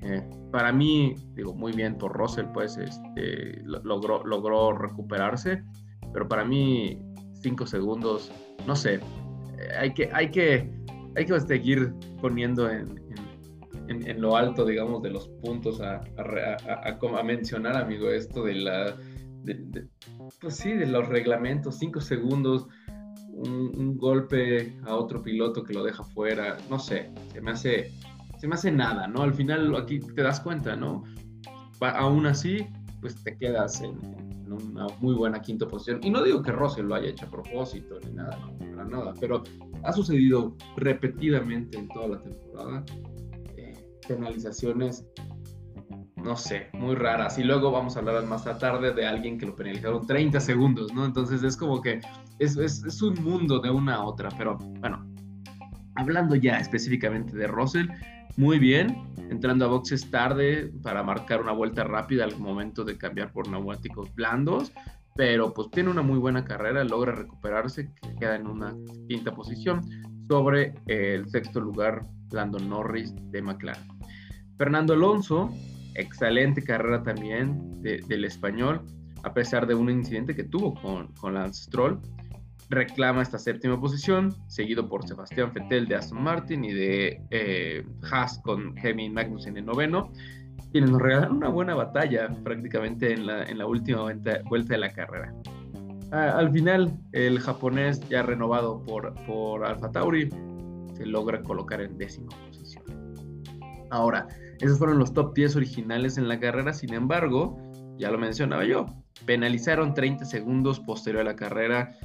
Eh, 0.02 0.22
para 0.50 0.72
mí, 0.72 1.14
digo, 1.34 1.54
muy 1.54 1.72
bien 1.72 1.96
por 1.96 2.12
Russell, 2.12 2.46
pues 2.52 2.76
este, 2.76 3.62
logró, 3.64 4.24
logró 4.24 4.72
recuperarse, 4.72 5.62
pero 6.12 6.28
para 6.28 6.44
mí 6.44 6.98
5 7.42 7.66
segundos, 7.66 8.30
no 8.66 8.76
sé, 8.76 8.94
eh, 8.94 9.00
hay, 9.78 9.94
que, 9.94 10.10
hay, 10.12 10.30
que, 10.30 10.70
hay 11.16 11.26
que 11.26 11.40
seguir 11.40 11.92
poniendo 12.20 12.70
en, 12.70 12.88
en, 12.98 13.33
lo 14.16 14.36
alto, 14.36 14.64
digamos, 14.64 15.02
de 15.02 15.10
los 15.10 15.28
puntos 15.28 15.80
a, 15.80 16.02
a, 16.16 17.18
a 17.18 17.22
mencionar, 17.22 17.76
amigo, 17.76 18.10
esto 18.10 18.44
de 18.44 18.54
la... 18.54 18.96
pues 20.40 20.56
sí, 20.56 20.72
de 20.72 20.86
los 20.86 21.08
reglamentos, 21.08 21.78
5 21.78 22.00
segundos 22.00 22.68
un, 23.34 23.96
golpe 23.96 24.76
a 24.84 24.94
otro 24.94 25.22
piloto 25.22 25.62
que 25.62 25.74
lo 25.74 25.82
deja 25.82 26.04
fuera, 26.04 26.56
no 26.70 26.78
sé, 26.78 27.10
se 27.32 27.40
me 27.40 27.52
hace, 27.52 27.92
se 28.38 28.46
me 28.46 28.54
hace 28.54 28.70
nada, 28.70 29.06
¿no? 29.06 29.22
Al 29.22 29.34
final 29.34 29.74
aquí 29.76 29.98
te 30.00 30.22
das 30.22 30.40
cuenta, 30.40 30.76
¿no? 30.76 31.04
aún 31.80 32.24
así, 32.24 32.66
pues 33.02 33.22
te 33.22 33.36
quedas 33.36 33.82
en, 33.82 33.98
una 34.46 34.86
muy 35.00 35.14
buena 35.14 35.40
quinta 35.40 35.66
posición. 35.66 36.00
Y 36.02 36.10
no 36.10 36.22
digo 36.22 36.40
que 36.40 36.52
Russell 36.52 36.86
lo 36.86 36.94
haya 36.94 37.08
hecho 37.08 37.26
a 37.26 37.30
propósito 37.30 37.98
ni 38.06 38.12
nada, 38.12 38.38
no, 38.38 38.58
para 38.58 38.84
nada, 38.84 39.12
pero 39.18 39.42
ha 39.82 39.92
sucedido 39.92 40.56
repetidamente 40.76 41.76
en 41.76 41.88
toda 41.88 42.08
la 42.08 42.22
temporada. 42.22 42.84
Penalizaciones 44.06 45.04
no 46.24 46.36
sé, 46.36 46.68
muy 46.72 46.94
raras. 46.96 47.38
Y 47.38 47.44
luego 47.44 47.70
vamos 47.70 47.96
a 47.96 48.00
hablar 48.00 48.24
más 48.24 48.44
tarde 48.58 48.92
de 48.92 49.06
alguien 49.06 49.38
que 49.38 49.46
lo 49.46 49.54
penalizaron 49.54 50.06
30 50.06 50.40
segundos, 50.40 50.92
¿no? 50.92 51.04
Entonces 51.04 51.42
es 51.42 51.56
como 51.56 51.80
que 51.80 52.00
es, 52.38 52.56
es, 52.56 53.02
un 53.02 53.22
mundo 53.22 53.60
de 53.60 53.70
una 53.70 53.96
a 53.96 54.04
otra. 54.04 54.30
Pero 54.36 54.56
bueno, 54.80 55.06
hablando 55.94 56.34
ya 56.34 56.58
específicamente 56.58 57.36
de 57.36 57.46
Russell, 57.46 57.88
muy 58.36 58.58
bien, 58.58 59.04
entrando 59.30 59.66
a 59.66 59.68
boxes 59.68 60.10
tarde 60.10 60.72
para 60.82 61.02
marcar 61.02 61.42
una 61.42 61.52
vuelta 61.52 61.84
rápida 61.84 62.24
al 62.24 62.36
momento 62.38 62.84
de 62.84 62.96
cambiar 62.96 63.30
por 63.30 63.48
neumáticos 63.48 64.12
blandos. 64.14 64.72
Pero 65.16 65.54
pues 65.54 65.70
tiene 65.70 65.90
una 65.90 66.02
muy 66.02 66.18
buena 66.18 66.44
carrera, 66.44 66.82
logra 66.82 67.12
recuperarse, 67.12 67.92
queda 68.18 68.34
en 68.34 68.48
una 68.48 68.74
quinta 69.08 69.32
posición 69.32 69.82
sobre 70.28 70.74
el 70.86 71.28
sexto 71.28 71.60
lugar 71.60 72.02
Lando 72.30 72.58
Norris 72.58 73.14
de 73.30 73.42
McLaren. 73.42 73.82
Fernando 74.56 74.94
Alonso 74.94 75.50
excelente 75.94 76.62
carrera 76.62 77.02
también 77.02 77.82
del 77.82 78.24
español, 78.24 78.82
a 79.22 79.32
pesar 79.32 79.66
de 79.66 79.74
un 79.74 79.90
incidente 79.90 80.34
que 80.34 80.44
tuvo 80.44 80.74
con, 80.74 81.08
con 81.14 81.34
Lance 81.34 81.64
Stroll. 81.64 82.00
Reclama 82.70 83.22
esta 83.22 83.38
séptima 83.38 83.78
posición, 83.78 84.34
seguido 84.48 84.88
por 84.88 85.06
Sebastián 85.06 85.52
Vettel 85.54 85.86
de 85.86 85.96
Aston 85.96 86.22
Martin 86.22 86.64
y 86.64 86.72
de 86.72 87.20
eh, 87.30 87.86
Haas 88.10 88.38
con 88.42 88.74
Kevin 88.74 89.12
Magnussen 89.12 89.56
en 89.58 89.66
noveno, 89.66 90.10
quienes 90.72 90.90
nos 90.90 91.00
regalan 91.00 91.32
una 91.32 91.48
buena 91.48 91.74
batalla 91.74 92.28
prácticamente 92.42 93.12
en 93.12 93.26
la, 93.26 93.44
en 93.44 93.58
la 93.58 93.66
última 93.66 94.02
vuelta, 94.02 94.74
de 94.74 94.78
la 94.78 94.90
carrera. 94.90 95.34
Al 96.10 96.50
final, 96.52 96.96
el 97.12 97.40
japonés 97.40 98.00
ya 98.08 98.22
renovado 98.22 98.82
por, 98.84 99.14
por 99.26 99.64
Alfa 99.64 99.90
Tauri 99.90 100.28
se 100.94 101.06
logra 101.06 101.42
colocar 101.42 101.80
en 101.80 101.98
décima 101.98 102.28
posición. 102.46 102.84
Ahora, 103.90 104.28
esos 104.60 104.78
fueron 104.78 104.98
los 104.98 105.12
top 105.12 105.34
10 105.34 105.56
originales 105.56 106.18
en 106.18 106.28
la 106.28 106.38
carrera, 106.38 106.72
sin 106.72 106.94
embargo, 106.94 107.58
ya 107.98 108.10
lo 108.10 108.18
mencionaba 108.18 108.64
yo, 108.64 108.86
penalizaron 109.26 109.94
30 109.94 110.24
segundos 110.24 110.80
posterior 110.80 111.22
a 111.22 111.24
la 111.24 111.36
carrera 111.36 111.96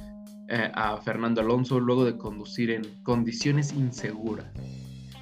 eh, 0.48 0.70
a 0.74 0.96
Fernando 0.98 1.40
Alonso 1.40 1.78
luego 1.78 2.04
de 2.04 2.16
conducir 2.16 2.70
en 2.70 2.82
condiciones 3.02 3.72
inseguras, 3.72 4.46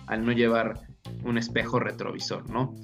al 0.07 0.25
no 0.25 0.33
llevar 0.33 0.81
un 1.25 1.39
espejo 1.39 1.79
retrovisor, 1.79 2.49
¿no? 2.51 2.75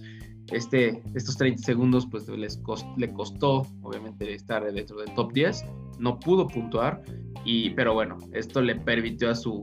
Este, 0.52 1.02
estos 1.14 1.38
30 1.38 1.62
segundos 1.62 2.06
pues 2.06 2.28
les 2.28 2.60
le 2.98 3.12
costó 3.12 3.66
obviamente 3.80 4.34
estar 4.34 4.70
dentro 4.70 4.98
del 4.98 5.14
top 5.14 5.32
10, 5.32 5.64
no 5.98 6.18
pudo 6.18 6.46
puntuar, 6.46 7.02
y, 7.44 7.70
pero 7.70 7.94
bueno, 7.94 8.18
esto 8.32 8.62
le 8.62 8.76
permitió 8.76 9.30
a 9.30 9.34
su 9.34 9.62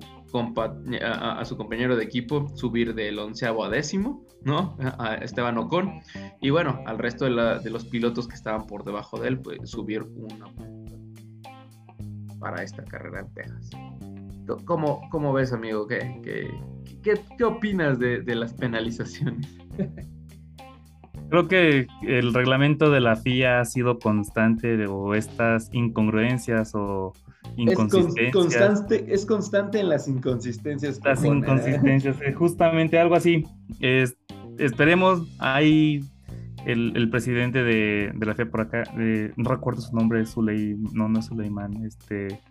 a, 1.04 1.46
su 1.46 1.58
compañero 1.58 1.96
de 1.96 2.04
equipo 2.04 2.48
subir 2.56 2.94
del 2.96 3.20
onceavo 3.20 3.64
a 3.64 3.70
décimo, 3.70 4.26
¿no? 4.44 4.78
A 4.80 5.16
Esteban 5.16 5.58
Ocon. 5.58 6.02
Y 6.40 6.50
bueno, 6.50 6.82
al 6.86 6.98
resto 6.98 7.26
de, 7.26 7.70
los 7.70 7.86
pilotos 7.86 8.28
que 8.28 8.36
estaban 8.36 8.66
por 8.66 8.84
debajo 8.84 9.20
de 9.20 9.30
él, 9.30 9.40
pues 9.40 9.70
subir 9.70 10.04
una 10.04 10.46
para 12.40 12.64
esta 12.64 12.84
carrera 12.84 13.22
en 13.22 13.34
Texas. 13.34 13.70
¿Cómo, 14.66 15.02
cómo 15.12 15.32
ves, 15.34 15.54
amigo? 15.54 15.88
¿Qué, 15.88 16.20
qué, 17.04 17.14
qué, 17.38 17.44
opinas 17.44 18.00
de, 18.00 18.22
de 18.22 18.36
las 18.36 18.54
penalizaciones? 18.54 19.48
Creo 21.32 21.48
que 21.48 21.88
el 22.02 22.34
reglamento 22.34 22.92
de 22.92 23.00
la 23.00 23.16
FIA 23.16 23.62
ha 23.62 23.66
sido 23.66 24.00
constante 24.00 24.86
o 24.88 25.16
estas 25.16 25.70
incongruencias 25.72 26.76
o 26.76 27.14
inconsistencias. 27.56 28.28
Es, 28.28 28.34
constante, 28.34 29.06
es 29.08 29.26
constante 29.26 29.80
en 29.80 29.88
las 29.88 30.10
inconsistencias. 30.10 31.00
Las 31.06 31.24
inconsistencias, 31.24 32.18
eh, 32.20 32.34
justamente 32.34 33.00
algo 33.00 33.16
así. 33.16 33.46
esperemos, 34.58 35.26
hay 35.40 36.04
el, 36.66 37.10
presidente 37.10 37.64
de, 37.64 38.12
la 38.20 38.36
FIA 38.36 38.52
por 38.52 38.60
acá, 38.60 38.84
no 39.38 39.50
recuerdo 39.50 39.80
su 39.80 39.96
nombre, 39.96 40.26
Suley, 40.26 40.76
no, 40.92 41.08
no 41.08 41.20
es 41.20 41.28
Suleiman, 41.28 41.86
este... 41.86 42.42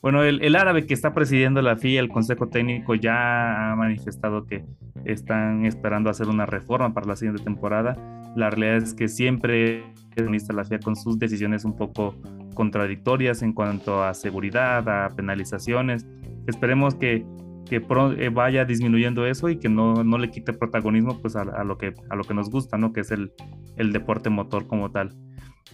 Bueno, 0.00 0.22
el, 0.22 0.42
el, 0.42 0.56
árabe 0.56 0.86
que 0.86 0.94
está 0.94 1.12
presidiendo 1.12 1.60
la 1.60 1.76
FIA, 1.76 2.00
el 2.00 2.08
Consejo 2.08 2.48
Técnico, 2.48 2.94
ya 2.94 3.72
ha 3.72 3.76
manifestado 3.76 4.46
que 4.46 4.64
están 5.04 5.66
esperando 5.66 6.08
hacer 6.08 6.28
una 6.28 6.46
reforma 6.46 6.94
para 6.94 7.06
la 7.06 7.16
siguiente 7.16 7.44
temporada. 7.44 8.19
La 8.36 8.50
realidad 8.50 8.76
es 8.82 8.94
que 8.94 9.08
siempre 9.08 9.84
la 10.16 10.64
FIA 10.64 10.80
con 10.80 10.96
sus 10.96 11.18
decisiones 11.18 11.64
un 11.64 11.76
poco 11.76 12.14
contradictorias 12.54 13.42
en 13.42 13.52
cuanto 13.52 14.02
a 14.02 14.14
seguridad, 14.14 14.88
a 14.88 15.08
penalizaciones. 15.10 16.06
Esperemos 16.46 16.94
que, 16.94 17.24
que 17.68 17.76
eh, 18.18 18.28
vaya 18.28 18.64
disminuyendo 18.64 19.26
eso 19.26 19.48
y 19.48 19.56
que 19.56 19.68
no, 19.68 20.04
no 20.04 20.18
le 20.18 20.30
quite 20.30 20.52
protagonismo 20.52 21.20
pues, 21.20 21.36
a, 21.36 21.64
lo 21.64 21.78
que, 21.78 21.94
a 22.08 22.16
lo 22.16 22.24
que 22.24 22.34
nos 22.34 22.50
gusta, 22.50 22.76
¿no? 22.76 22.92
que 22.92 23.00
es 23.00 23.10
el, 23.10 23.32
el 23.76 23.92
deporte 23.92 24.30
motor 24.30 24.66
como 24.66 24.90
tal. 24.90 25.14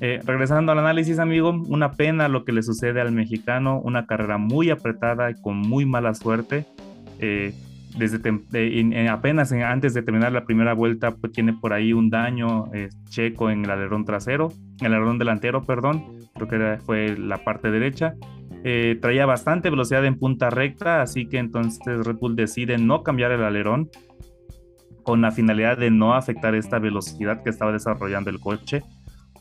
Eh, 0.01 0.21
regresando 0.25 0.73
al 0.73 0.79
análisis, 0.79 1.19
amigo, 1.19 1.51
una 1.69 1.93
pena 1.93 2.29
lo 2.29 2.45
que 2.45 2.53
le 2.53 2.63
sucede 2.63 3.01
al 3.01 3.13
mexicano, 3.13 3.81
una 3.81 4.07
carrera 4.07 4.37
muy 4.37 4.71
apretada 4.71 5.31
y 5.31 5.41
con 5.41 5.57
muy 5.59 5.87
mala 5.87 6.13
suerte. 6.15 6.67
Eh, 7.19 7.55
desde 7.97 9.09
apenas 9.09 9.53
antes 9.53 9.95
de 9.95 10.03
terminar 10.03 10.33
la 10.33 10.45
primera 10.45 10.75
vuelta, 10.75 11.15
pues 11.15 11.33
tiene 11.33 11.55
por 11.55 11.73
ahí 11.73 11.93
un 11.93 12.11
daño 12.11 12.67
checo 13.09 13.51
en 13.51 13.65
el 13.65 13.71
alerón 13.71 14.05
trasero, 14.05 14.53
el 14.81 14.93
alerón 14.93 15.19
delantero, 15.19 15.65
perdón, 15.65 16.05
creo 16.35 16.49
que 16.49 16.79
fue 16.85 17.17
la 17.17 17.39
parte 17.39 17.71
derecha. 17.71 18.15
Eh, 18.65 18.99
traía 19.01 19.27
bastante 19.27 19.71
velocidad 19.71 20.05
en 20.05 20.19
punta 20.19 20.51
recta, 20.51 21.01
así 21.01 21.27
que 21.29 21.39
entonces 21.39 22.05
Red 22.05 22.17
Bull 22.17 22.35
decide 22.35 22.79
no 22.79 23.03
cambiar 23.03 23.31
el 23.33 23.45
alerón 23.45 23.91
con 25.05 25.21
la 25.21 25.31
finalidad 25.31 25.79
de 25.79 25.91
no 25.91 26.15
afectar 26.15 26.55
esta 26.57 26.81
velocidad 26.81 27.43
que 27.45 27.51
estaba 27.51 27.71
desarrollando 27.71 28.29
el 28.29 28.41
coche. 28.41 28.83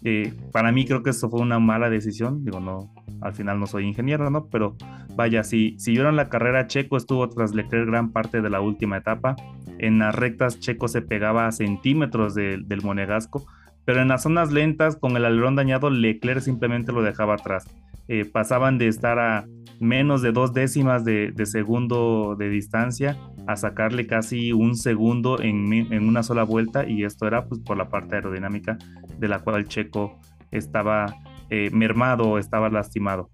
Eh, 0.03 0.31
para 0.51 0.71
mí 0.71 0.85
creo 0.85 1.01
que 1.01 1.09
eso 1.09 1.27
fue 1.29 1.41
una 1.41 1.57
mala 1.57 1.89
decisión, 1.89 2.45
digo, 2.45 2.59
no, 2.59 2.93
al 3.25 3.34
final 3.34 3.60
no 3.60 3.67
soy 3.67 3.86
ingeniero, 3.86 4.29
¿no? 4.29 4.48
Pero 4.48 4.75
vaya, 5.15 5.44
si, 5.44 5.75
si 5.79 5.91
vieron 5.91 6.15
la 6.15 6.29
carrera, 6.29 6.67
Checo 6.67 6.98
estuvo 6.98 7.27
tras 7.29 7.53
Leclerc 7.53 7.88
gran 7.88 8.12
parte 8.12 8.41
de 8.41 8.50
la 8.50 8.62
última 8.62 8.98
etapa. 8.98 9.36
En 9.79 10.00
las 10.00 10.15
rectas, 10.15 10.60
Checo 10.60 10.88
se 10.88 11.01
pegaba 11.01 11.48
a 11.48 11.51
centímetros 11.51 12.36
del 12.36 12.82
monegasco 12.84 13.46
pero 13.86 14.01
en 14.01 14.08
las 14.08 14.24
zonas 14.24 14.51
lentas, 14.51 14.98
con 14.98 15.15
el 15.15 15.25
alerón 15.25 15.55
dañado, 15.55 15.91
Leclerc 15.91 16.41
simplemente 16.41 16.91
lo 16.91 17.03
dejaba 17.03 17.36
atrás. 17.36 17.67
Eh, 18.08 18.25
pasaban 18.25 18.77
de 18.77 18.88
estar 18.88 19.20
a 19.20 19.46
menos 19.79 20.22
de 20.22 20.32
dos 20.32 20.53
décimas 20.53 21.05
de, 21.05 21.34
segundo 21.46 22.36
de 22.38 22.50
distancia 22.50 23.17
a 23.48 23.55
sacarle 23.55 24.08
casi 24.08 24.51
un 24.51 24.75
segundo 24.75 25.39
en, 25.41 25.91
una 26.08 26.24
sola 26.24 26.44
vuelta 26.44 26.88
y 26.88 27.03
esto 27.03 27.27
era 27.27 27.46
pues 27.46 27.62
por 27.62 27.77
la 27.77 27.89
parte 27.89 28.15
aerodinámica 28.15 28.77
de 29.20 29.27
la 29.27 29.39
cual 29.39 29.67
Checo 29.67 30.17
estaba 30.51 31.13
eh, 31.49 31.69
mermado 31.71 32.37
estaba 32.37 32.69
lastimado. 32.69 33.29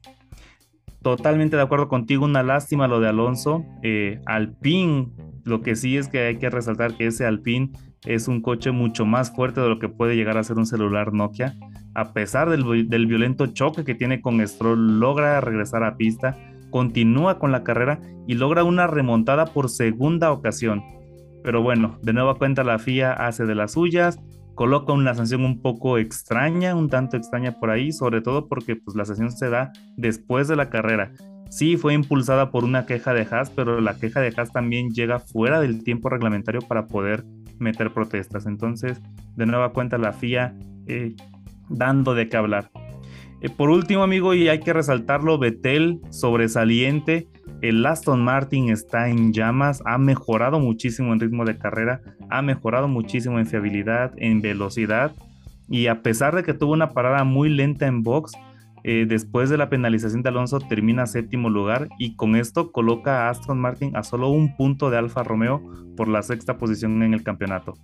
Totalmente 1.01 1.55
de 1.55 1.63
acuerdo 1.63 1.87
contigo, 1.87 2.25
una 2.25 2.43
lástima 2.43 2.87
lo 2.87 2.99
de 2.99 3.09
Alonso. 3.09 3.65
Eh, 3.81 4.21
Alpine, 4.27 5.07
lo 5.45 5.61
que 5.61 5.75
sí 5.75 5.97
es 5.97 6.07
que 6.07 6.19
hay 6.19 6.37
que 6.37 6.49
resaltar 6.49 6.95
que 6.95 7.07
ese 7.07 7.25
Alpine 7.25 7.71
es 8.05 8.27
un 8.27 8.41
coche 8.41 8.71
mucho 8.71 9.05
más 9.05 9.33
fuerte 9.33 9.61
de 9.61 9.69
lo 9.69 9.79
que 9.79 9.89
puede 9.89 10.15
llegar 10.15 10.37
a 10.37 10.43
ser 10.43 10.57
un 10.57 10.65
celular 10.65 11.13
Nokia. 11.13 11.55
A 11.95 12.13
pesar 12.13 12.49
del, 12.49 12.63
violento 13.05 13.47
choque 13.47 13.83
que 13.83 13.95
tiene 13.95 14.21
con 14.21 14.45
Stroll, 14.47 14.99
logra 14.99 15.41
regresar 15.41 15.83
a 15.83 15.97
pista, 15.97 16.37
continúa 16.69 17.39
con 17.39 17.51
la 17.51 17.63
carrera 17.63 17.99
y 18.27 18.35
logra 18.35 18.63
una 18.63 18.87
remontada 18.87 19.45
por 19.45 19.69
segunda 19.69 20.31
ocasión. 20.31 20.83
Pero 21.43 21.63
bueno, 21.63 21.97
de 22.03 22.13
nueva 22.13 22.35
cuenta 22.35 22.63
la 22.63 22.79
FIA 22.79 23.11
hace 23.13 23.45
de 23.45 23.55
las 23.55 23.71
suyas, 23.73 24.19
coloca 24.55 24.93
una 24.93 25.13
sanción 25.15 25.45
un 25.45 25.61
poco 25.61 25.97
extraña, 25.97 26.75
un 26.75 26.89
tanto 26.89 27.17
extraña 27.17 27.59
por 27.59 27.69
ahí, 27.69 27.91
sobre 27.91 28.21
todo 28.21 28.47
porque 28.47 28.75
pues, 28.75 28.95
la 28.95 29.05
sanción 29.05 29.31
se 29.31 29.49
da 29.49 29.71
después 29.97 30.47
de 30.47 30.55
la 30.55 30.69
carrera. 30.69 31.11
sí 31.49 31.75
fue 31.77 31.93
impulsada 31.93 32.49
por 32.51 32.63
una 32.63 32.85
queja 32.85 33.13
de 33.13 33.27
Haas, 33.29 33.49
pero 33.49 33.81
la 33.81 33.97
queja 33.97 34.21
de 34.21 34.33
Haas 34.35 34.51
también 34.51 34.91
llega 34.91 35.19
fuera 35.19 35.59
del 35.59 35.83
tiempo 35.83 36.09
reglamentario 36.09 36.61
para 36.61 36.87
poder 36.87 37.25
meter 37.59 37.93
protestas. 37.93 38.45
Entonces, 38.45 39.01
de 39.35 39.45
nueva 39.45 39.73
cuenta, 39.73 39.97
la 39.97 40.13
FIA 40.13 40.55
eh, 40.87 41.15
dando 41.69 42.13
de 42.13 42.29
qué 42.29 42.37
hablar. 42.37 42.71
Eh, 43.41 43.49
por 43.49 43.69
último, 43.69 44.03
amigo, 44.03 44.33
y 44.33 44.49
hay 44.49 44.59
que 44.59 44.73
resaltarlo, 44.73 45.39
Betel 45.39 45.99
sobresaliente. 46.11 47.27
El 47.61 47.85
Aston 47.85 48.23
Martin 48.23 48.69
está 48.69 49.09
en 49.09 49.33
llamas, 49.33 49.81
ha 49.85 49.97
mejorado 49.97 50.59
muchísimo 50.59 51.13
en 51.13 51.19
ritmo 51.19 51.45
de 51.45 51.57
carrera, 51.57 52.01
ha 52.31 52.41
mejorado 52.41 52.87
muchísimo 52.87 53.39
en 53.39 53.45
fiabilidad, 53.45 54.13
en 54.17 54.41
velocidad. 54.41 55.11
Y 55.69 55.87
a 55.87 56.01
pesar 56.01 56.35
de 56.35 56.43
que 56.43 56.53
tuvo 56.53 56.73
una 56.73 56.89
parada 56.89 57.23
muy 57.23 57.49
lenta 57.49 57.87
en 57.87 58.03
box, 58.03 58.33
eh, 58.83 59.05
después 59.07 59.49
de 59.49 59.57
la 59.57 59.69
penalización 59.69 60.23
de 60.23 60.29
Alonso 60.29 60.59
termina 60.59 61.05
séptimo 61.05 61.49
lugar 61.49 61.87
y 61.99 62.15
con 62.15 62.35
esto 62.35 62.71
coloca 62.71 63.27
a 63.27 63.29
Aston 63.29 63.59
Martin 63.59 63.95
a 63.95 64.03
solo 64.03 64.29
un 64.29 64.55
punto 64.55 64.89
de 64.89 64.97
Alfa 64.97 65.23
Romeo 65.23 65.61
por 65.95 66.07
la 66.07 66.23
sexta 66.23 66.57
posición 66.57 67.03
en 67.03 67.13
el 67.13 67.23
campeonato. 67.23 67.75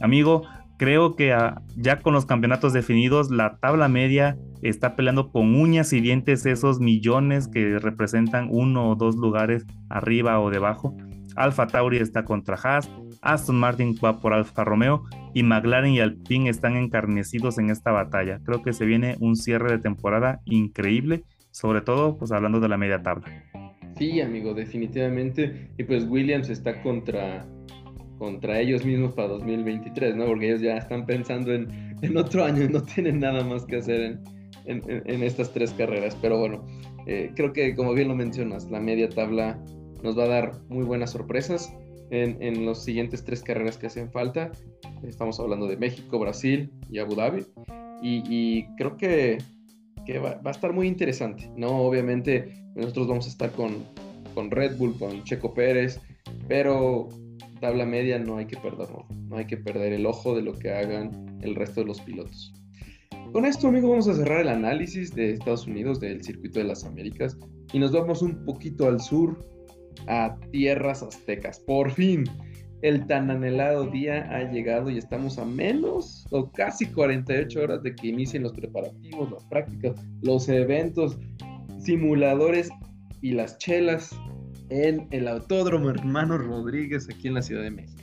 Amigo, 0.00 0.42
creo 0.78 1.16
que 1.16 1.32
ah, 1.32 1.62
ya 1.76 2.00
con 2.00 2.14
los 2.14 2.26
campeonatos 2.26 2.72
definidos, 2.72 3.30
la 3.30 3.56
tabla 3.56 3.88
media 3.88 4.38
está 4.62 4.94
peleando 4.94 5.32
con 5.32 5.54
uñas 5.56 5.92
y 5.92 6.00
dientes 6.00 6.46
esos 6.46 6.80
millones 6.80 7.48
que 7.48 7.78
representan 7.78 8.48
uno 8.50 8.90
o 8.90 8.94
dos 8.94 9.16
lugares 9.16 9.66
arriba 9.88 10.38
o 10.40 10.50
debajo. 10.50 10.96
Alfa 11.34 11.66
Tauri 11.66 11.98
está 11.98 12.24
contra 12.24 12.56
Haas, 12.56 12.88
Aston 13.26 13.56
Martin 13.56 13.96
va 14.02 14.20
por 14.20 14.32
Alfa 14.32 14.64
Romeo 14.64 15.04
y 15.34 15.42
McLaren 15.42 15.92
y 15.92 16.00
Alpine 16.00 16.48
están 16.48 16.76
encarnecidos 16.76 17.58
en 17.58 17.70
esta 17.70 17.90
batalla. 17.90 18.40
Creo 18.44 18.62
que 18.62 18.72
se 18.72 18.86
viene 18.86 19.16
un 19.20 19.36
cierre 19.36 19.70
de 19.70 19.78
temporada 19.78 20.40
increíble, 20.44 21.24
sobre 21.50 21.80
todo 21.80 22.16
pues 22.16 22.32
hablando 22.32 22.60
de 22.60 22.68
la 22.68 22.76
media 22.76 23.02
tabla. 23.02 23.26
Sí, 23.96 24.20
amigo, 24.20 24.54
definitivamente. 24.54 25.70
Y 25.78 25.84
pues 25.84 26.04
Williams 26.04 26.50
está 26.50 26.82
contra, 26.82 27.46
contra 28.18 28.60
ellos 28.60 28.84
mismos 28.84 29.12
para 29.12 29.28
2023, 29.28 30.16
¿no? 30.16 30.26
Porque 30.26 30.48
ellos 30.48 30.60
ya 30.60 30.76
están 30.76 31.06
pensando 31.06 31.52
en, 31.52 31.96
en 32.02 32.16
otro 32.16 32.44
año, 32.44 32.68
no 32.70 32.82
tienen 32.82 33.20
nada 33.20 33.42
más 33.44 33.64
que 33.64 33.76
hacer 33.76 34.00
en, 34.00 34.20
en, 34.66 35.02
en 35.04 35.22
estas 35.22 35.52
tres 35.52 35.72
carreras. 35.72 36.16
Pero 36.20 36.38
bueno, 36.38 36.66
eh, 37.06 37.32
creo 37.34 37.52
que 37.52 37.74
como 37.74 37.94
bien 37.94 38.08
lo 38.08 38.14
mencionas, 38.14 38.70
la 38.70 38.80
media 38.80 39.08
tabla 39.08 39.58
nos 40.02 40.18
va 40.18 40.24
a 40.24 40.28
dar 40.28 40.52
muy 40.68 40.84
buenas 40.84 41.10
sorpresas 41.12 41.74
en, 42.10 42.42
en 42.42 42.66
las 42.66 42.84
siguientes 42.84 43.24
tres 43.24 43.42
carreras 43.42 43.76
que 43.76 43.86
hacen 43.86 44.10
falta. 44.10 44.52
Estamos 45.06 45.38
hablando 45.40 45.66
de 45.66 45.76
México, 45.76 46.18
Brasil 46.18 46.70
y 46.90 46.98
Abu 46.98 47.14
Dhabi. 47.14 47.44
Y, 48.02 48.22
y 48.28 48.66
creo 48.76 48.96
que, 48.96 49.38
que 50.04 50.18
va, 50.18 50.34
va, 50.34 50.50
a 50.50 50.54
estar 50.54 50.72
muy 50.72 50.86
interesante, 50.86 51.50
¿no? 51.56 51.82
Obviamente 51.82 52.64
nosotros 52.74 53.08
vamos 53.08 53.26
a 53.26 53.30
estar 53.30 53.50
con, 53.52 53.84
con 54.34 54.50
Red 54.50 54.76
Bull, 54.76 54.98
con 54.98 55.24
Checo 55.24 55.54
Pérez, 55.54 56.00
pero 56.46 57.08
tabla 57.60 57.86
media 57.86 58.18
no 58.18 58.36
hay 58.36 58.46
que 58.46 58.56
perderlo, 58.56 59.06
no 59.28 59.36
hay 59.36 59.46
que 59.46 59.56
perder 59.56 59.92
el 59.94 60.06
ojo 60.06 60.34
de 60.34 60.42
lo 60.42 60.52
que 60.52 60.70
hagan 60.70 61.38
el 61.42 61.54
resto 61.54 61.80
de 61.80 61.86
los 61.86 62.00
pilotos. 62.00 62.52
Con 63.32 63.44
esto, 63.44 63.68
amigo, 63.68 63.88
vamos 63.90 64.08
a 64.08 64.14
cerrar 64.14 64.42
el 64.42 64.48
análisis 64.48 65.14
de 65.14 65.32
Estados 65.32 65.66
Unidos, 65.66 66.00
del 66.00 66.22
circuito 66.22 66.58
de 66.58 66.66
las 66.66 66.84
Américas, 66.84 67.36
y 67.72 67.78
nos 67.78 67.92
vamos 67.92 68.22
un 68.22 68.44
poquito 68.44 68.86
al 68.86 69.00
sur, 69.00 69.44
a 70.08 70.36
tierras 70.50 71.02
aztecas. 71.02 71.60
Por 71.60 71.90
fin, 71.90 72.24
el 72.82 73.06
tan 73.06 73.30
anhelado 73.30 73.86
día 73.86 74.28
ha 74.30 74.50
llegado 74.50 74.90
y 74.90 74.98
estamos 74.98 75.38
a 75.38 75.44
menos 75.44 76.26
o 76.30 76.50
casi 76.50 76.86
48 76.86 77.60
horas 77.60 77.82
de 77.82 77.94
que 77.94 78.08
inicien 78.08 78.42
los 78.42 78.52
preparativos, 78.52 79.30
las 79.30 79.44
prácticas, 79.44 79.94
los 80.22 80.48
eventos, 80.48 81.18
simuladores 81.78 82.70
y 83.22 83.32
las 83.32 83.58
chelas 83.58 84.18
en 84.68 85.06
el 85.10 85.28
Autódromo 85.28 85.90
Hermano 85.90 86.38
Rodríguez 86.38 87.08
aquí 87.10 87.28
en 87.28 87.34
la 87.34 87.42
Ciudad 87.42 87.62
de 87.62 87.70
México. 87.70 88.02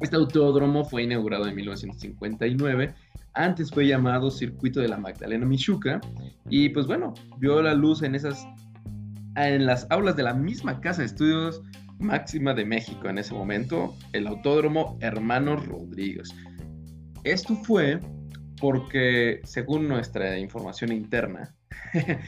Este 0.00 0.16
autódromo 0.16 0.84
fue 0.84 1.04
inaugurado 1.04 1.46
en 1.46 1.56
1959 1.56 2.94
antes 3.36 3.70
fue 3.70 3.86
llamado 3.86 4.30
Circuito 4.30 4.80
de 4.80 4.88
la 4.88 4.96
Magdalena 4.96 5.44
Michuca 5.44 6.00
y 6.48 6.70
pues 6.70 6.86
bueno, 6.86 7.12
vio 7.38 7.60
la 7.60 7.74
luz 7.74 8.02
en 8.02 8.14
esas 8.14 8.46
en 9.36 9.66
las 9.66 9.86
aulas 9.90 10.16
de 10.16 10.22
la 10.22 10.34
misma 10.34 10.80
casa 10.80 11.02
de 11.02 11.06
estudios 11.06 11.62
máxima 11.98 12.54
de 12.54 12.64
México 12.64 13.08
en 13.08 13.18
ese 13.18 13.34
momento, 13.34 13.94
el 14.12 14.26
Autódromo 14.26 14.98
Hermanos 15.00 15.66
Rodríguez. 15.66 16.28
Esto 17.24 17.56
fue 17.56 18.00
porque, 18.60 19.40
según 19.44 19.88
nuestra 19.88 20.38
información 20.38 20.92
interna, 20.92 21.54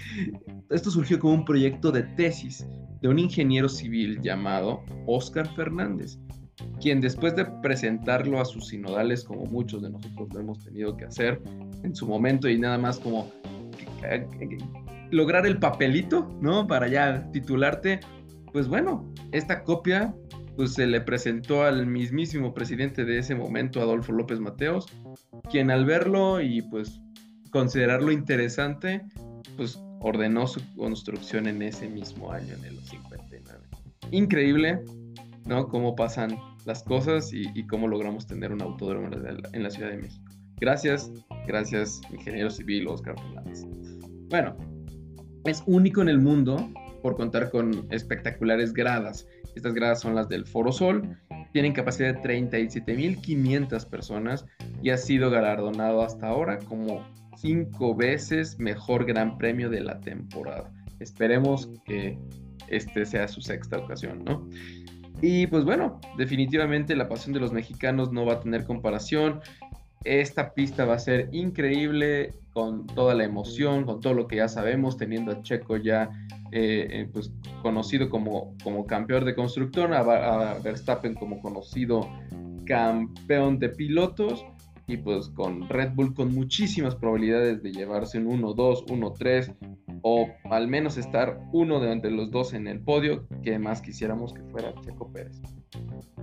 esto 0.71 0.90
surgió 0.90 1.18
como 1.18 1.35
un 1.35 1.44
proyecto 1.44 1.90
de 1.92 2.03
tesis 2.03 2.66
de 3.01 3.09
un 3.09 3.18
ingeniero 3.18 3.68
civil 3.68 4.21
llamado 4.21 4.83
Oscar 5.07 5.49
Fernández, 5.55 6.18
quien 6.81 7.01
después 7.01 7.37
de 7.37 7.44
presentarlo 7.62 8.40
a 8.40 8.44
sus 8.44 8.68
sinodales, 8.68 9.25
como 9.25 9.44
muchos 9.44 9.83
de 9.83 9.90
nosotros 9.90 10.29
lo 10.33 10.40
hemos 10.40 10.64
tenido 10.64 10.97
que 10.97 11.05
hacer 11.05 11.40
en 11.83 11.94
su 11.94 12.07
momento 12.07 12.49
y 12.49 12.59
nada 12.59 12.79
más 12.79 12.99
como 12.99 13.31
lograr 15.11 15.47
el 15.47 15.59
papelito, 15.59 16.29
¿no? 16.40 16.66
Para 16.66 16.88
ya 16.88 17.31
titularte, 17.33 18.01
pues 18.53 18.68
bueno, 18.68 19.12
esta 19.33 19.64
copia 19.64 20.14
pues 20.57 20.75
se 20.75 20.88
le 20.88 21.01
presentó 21.01 21.62
al 21.62 21.87
mismísimo 21.87 22.53
presidente 22.53 23.05
de 23.05 23.18
ese 23.18 23.37
momento, 23.37 23.81
Adolfo 23.81 24.12
López 24.12 24.40
Mateos, 24.40 24.87
quien 25.51 25.71
al 25.71 25.85
verlo 25.85 26.40
y 26.40 26.62
pues 26.62 27.01
considerarlo 27.53 28.11
interesante, 28.11 29.03
pues 29.57 29.81
ordenó 30.01 30.49
su 30.49 30.61
construcción 30.75 31.47
en 31.47 31.62
ese 31.62 31.88
mismo 31.88 32.33
año, 32.33 32.55
en 32.55 32.64
el 32.64 32.79
59. 32.81 33.61
Increíble, 34.11 34.81
¿no? 35.47 35.68
Cómo 35.68 35.94
pasan 35.94 36.37
las 36.64 36.83
cosas 36.83 37.33
y, 37.33 37.64
cómo 37.68 37.87
logramos 37.87 38.27
tener 38.27 38.53
un 38.53 38.61
autódromo 38.61 39.11
en 39.53 39.62
la 39.62 39.71
Ciudad 39.71 39.90
de 39.90 39.99
México. 39.99 40.29
Gracias, 40.61 41.12
gracias, 41.47 42.01
ingeniero 42.12 42.51
civil 42.51 42.88
Oscar 42.88 43.14
Fernández. 43.16 43.64
Bueno, 44.29 44.57
es 45.44 45.62
único 45.66 46.03
en 46.03 46.09
el 46.09 46.18
mundo 46.18 46.68
por 47.03 47.16
contar 47.16 47.51
con 47.51 47.87
espectaculares 47.90 48.72
gradas. 48.72 49.27
Estas 49.55 49.74
gradas 49.74 50.01
son 50.01 50.14
las 50.14 50.29
del 50.29 50.46
Foro 50.46 50.72
Sol, 50.72 51.16
tienen 51.53 51.72
capacidad 51.72 52.14
de 52.14 52.20
37.500 52.20 53.88
personas 53.88 54.44
y 54.83 54.90
ha 54.90 54.96
sido 54.96 55.31
galardonado 55.31 56.03
hasta 56.03 56.29
ahora 56.29 56.59
como 56.59 57.05
cinco 57.37 57.94
veces 57.94 58.59
mejor 58.59 59.05
gran 59.05 59.38
premio 59.38 59.70
de 59.70 59.81
la 59.81 60.01
temporada. 60.01 60.70
Esperemos 61.01 61.70
que 61.85 62.18
este 62.68 63.07
sea 63.07 63.29
su 63.29 63.40
sexta 63.40 63.79
ocasión, 63.79 64.24
¿no? 64.24 64.48
Y 65.20 65.46
pues 65.48 65.64
bueno, 65.64 66.01
definitivamente 66.16 66.94
la 66.94 67.09
pasión 67.09 67.33
de 67.33 67.40
los 67.40 67.53
mexicanos 67.53 68.12
no 68.12 68.24
va 68.24 68.35
a 68.35 68.40
tener 68.40 68.64
comparación. 68.64 69.40
Esta 70.09 70.55
pista 70.55 70.87
va 70.87 70.94
a 70.94 70.99
ser 70.99 71.29
increíble 71.33 72.33
con 72.55 72.87
toda 72.87 73.14
la 73.14 73.25
emoción, 73.25 73.85
con 73.85 74.01
todo 74.01 74.14
lo 74.14 74.27
que 74.27 74.37
ya 74.37 74.49
sabemos, 74.49 74.97
teniendo 74.97 75.33
a 75.33 75.42
Checo 75.42 75.77
ya 75.77 76.09
eh, 76.51 76.88
eh, 76.90 77.11
pues, 77.12 77.31
conocido 77.61 78.09
como, 78.09 78.55
como 78.64 78.87
campeón 78.87 79.27
de 79.27 79.35
constructor, 79.35 79.92
a, 79.92 80.55
Verstappen 80.64 81.12
como 81.14 81.42
conocido 81.42 82.09
campeón 82.64 83.59
de 83.59 83.68
pilotos 83.68 84.47
y 84.87 84.97
pues 84.97 85.29
con 85.29 85.68
Red 85.68 85.92
Bull 85.92 86.14
con 86.14 86.35
muchísimas 86.35 86.94
probabilidades 86.97 87.62
de 87.62 87.71
llevarse 87.71 88.18
un 88.18 88.40
1-2, 88.40 88.87
1-3 88.87 89.55
o 90.01 90.27
al 90.44 90.68
menos 90.68 90.97
estar 90.97 91.38
uno 91.53 91.81
de 91.81 91.92
entre 91.92 92.11
los 92.11 92.31
dos 92.31 92.55
en 92.55 92.66
el 92.66 92.81
podio, 92.81 93.27
que 93.42 93.59
más 93.59 93.83
quisiéramos 93.83 94.33
que 94.33 94.40
fuera 94.44 94.73
Checo 94.81 95.12
Pérez. 95.12 95.42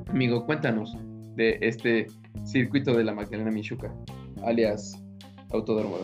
Amigo, 0.07 0.47
cuéntanos 0.47 0.97
de 1.35 1.57
este 1.61 2.07
circuito 2.43 2.93
de 2.95 3.03
la 3.03 3.13
Magdalena 3.13 3.51
Michuca, 3.51 3.93
alias 4.43 5.01
Autódromo 5.51 5.97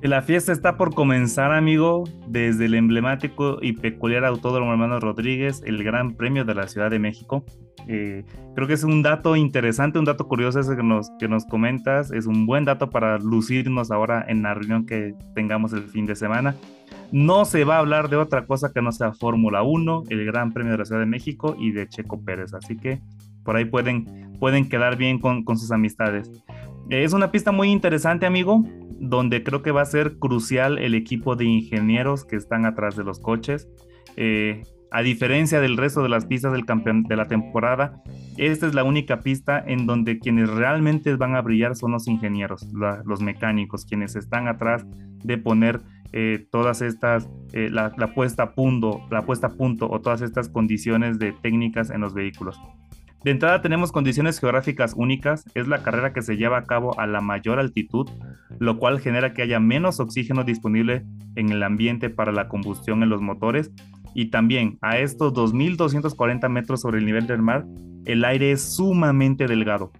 de 0.00 0.08
La 0.08 0.22
fiesta 0.22 0.52
está 0.52 0.76
por 0.76 0.94
comenzar, 0.94 1.52
amigo, 1.52 2.04
desde 2.28 2.66
el 2.66 2.74
emblemático 2.74 3.58
y 3.60 3.72
peculiar 3.72 4.24
Autódromo 4.24 4.72
Hermano 4.72 5.00
Rodríguez, 5.00 5.62
el 5.64 5.82
Gran 5.82 6.14
Premio 6.14 6.44
de 6.44 6.54
la 6.54 6.68
Ciudad 6.68 6.90
de 6.90 6.98
México. 6.98 7.44
Eh, 7.88 8.24
creo 8.54 8.68
que 8.68 8.74
es 8.74 8.84
un 8.84 9.02
dato 9.02 9.34
interesante, 9.34 9.98
un 9.98 10.04
dato 10.04 10.28
curioso 10.28 10.60
ese 10.60 10.76
que 10.76 10.82
nos, 10.82 11.10
que 11.18 11.28
nos 11.28 11.44
comentas. 11.46 12.12
Es 12.12 12.26
un 12.26 12.46
buen 12.46 12.64
dato 12.64 12.90
para 12.90 13.18
lucirnos 13.18 13.90
ahora 13.90 14.24
en 14.28 14.42
la 14.42 14.54
reunión 14.54 14.86
que 14.86 15.14
tengamos 15.34 15.72
el 15.72 15.84
fin 15.84 16.06
de 16.06 16.14
semana. 16.14 16.54
No 17.10 17.44
se 17.44 17.64
va 17.64 17.76
a 17.76 17.80
hablar 17.80 18.08
de 18.08 18.16
otra 18.16 18.46
cosa 18.46 18.72
que 18.72 18.80
no 18.80 18.92
sea 18.92 19.12
Fórmula 19.12 19.62
1, 19.62 20.04
el 20.08 20.24
Gran 20.24 20.52
Premio 20.52 20.72
de 20.72 20.78
la 20.78 20.84
Ciudad 20.84 21.00
de 21.00 21.06
México 21.06 21.56
y 21.58 21.72
de 21.72 21.88
Checo 21.88 22.22
Pérez. 22.24 22.54
Así 22.54 22.76
que 22.76 23.00
por 23.44 23.56
ahí 23.56 23.64
pueden, 23.64 24.36
pueden 24.38 24.68
quedar 24.68 24.96
bien 24.96 25.18
con, 25.18 25.44
con 25.44 25.58
sus 25.58 25.70
amistades. 25.70 26.30
Es 26.90 27.12
una 27.12 27.30
pista 27.30 27.52
muy 27.52 27.70
interesante, 27.70 28.26
amigo, 28.26 28.64
donde 28.98 29.42
creo 29.42 29.62
que 29.62 29.72
va 29.72 29.82
a 29.82 29.86
ser 29.86 30.18
crucial 30.18 30.78
el 30.78 30.94
equipo 30.94 31.36
de 31.36 31.44
ingenieros 31.44 32.24
que 32.24 32.36
están 32.36 32.66
atrás 32.66 32.96
de 32.96 33.04
los 33.04 33.18
coches. 33.18 33.68
Eh, 34.16 34.62
a 34.92 35.02
diferencia 35.02 35.60
del 35.60 35.78
resto 35.78 36.02
de 36.02 36.10
las 36.10 36.26
pistas 36.26 36.52
del 36.52 36.66
campeón 36.66 37.04
de 37.04 37.16
la 37.16 37.26
temporada, 37.26 38.02
esta 38.36 38.66
es 38.66 38.74
la 38.74 38.84
única 38.84 39.20
pista 39.20 39.58
en 39.66 39.86
donde 39.86 40.18
quienes 40.18 40.50
realmente 40.50 41.16
van 41.16 41.34
a 41.34 41.40
brillar 41.40 41.74
son 41.74 41.92
los 41.92 42.06
ingenieros, 42.06 42.68
los 42.72 43.22
mecánicos, 43.22 43.86
quienes 43.86 44.16
están 44.16 44.48
atrás 44.48 44.84
de 45.24 45.38
poner 45.38 45.80
eh, 46.12 46.46
todas 46.50 46.82
estas, 46.82 47.26
eh, 47.54 47.70
la, 47.70 47.90
puesta 48.14 48.42
a 48.42 48.54
punto, 48.54 49.00
la 49.10 49.22
puesta 49.22 49.46
a 49.46 49.54
punto 49.54 49.90
o 49.90 50.00
todas 50.02 50.20
estas 50.20 50.50
condiciones 50.50 51.18
de 51.18 51.32
técnicas 51.32 51.88
en 51.88 52.02
los 52.02 52.12
vehículos. 52.12 52.60
De 53.24 53.30
entrada 53.30 53.62
tenemos 53.62 53.92
condiciones 53.92 54.40
geográficas 54.40 54.94
únicas, 54.96 55.44
es 55.54 55.68
la 55.68 55.82
carrera 55.84 56.12
que 56.12 56.22
se 56.22 56.36
lleva 56.36 56.58
a 56.58 56.64
cabo 56.64 56.98
a 56.98 57.06
la 57.06 57.20
mayor 57.20 57.60
altitud, 57.60 58.10
lo 58.58 58.78
cual 58.78 59.00
genera 59.00 59.32
que 59.32 59.42
haya 59.42 59.60
menos 59.60 60.00
oxígeno 60.00 60.42
disponible 60.42 61.04
en 61.36 61.50
el 61.50 61.62
ambiente 61.62 62.10
para 62.10 62.32
la 62.32 62.48
combustión 62.48 63.02
en 63.02 63.10
los 63.10 63.20
motores 63.20 63.70
y 64.14 64.30
también 64.30 64.78
a 64.82 64.98
estos 64.98 65.32
2.240 65.34 66.48
metros 66.48 66.80
sobre 66.80 66.98
el 66.98 67.06
nivel 67.06 67.26
del 67.26 67.42
mar, 67.42 67.64
el 68.06 68.24
aire 68.24 68.50
es 68.50 68.74
sumamente 68.74 69.46
delgado. 69.46 69.92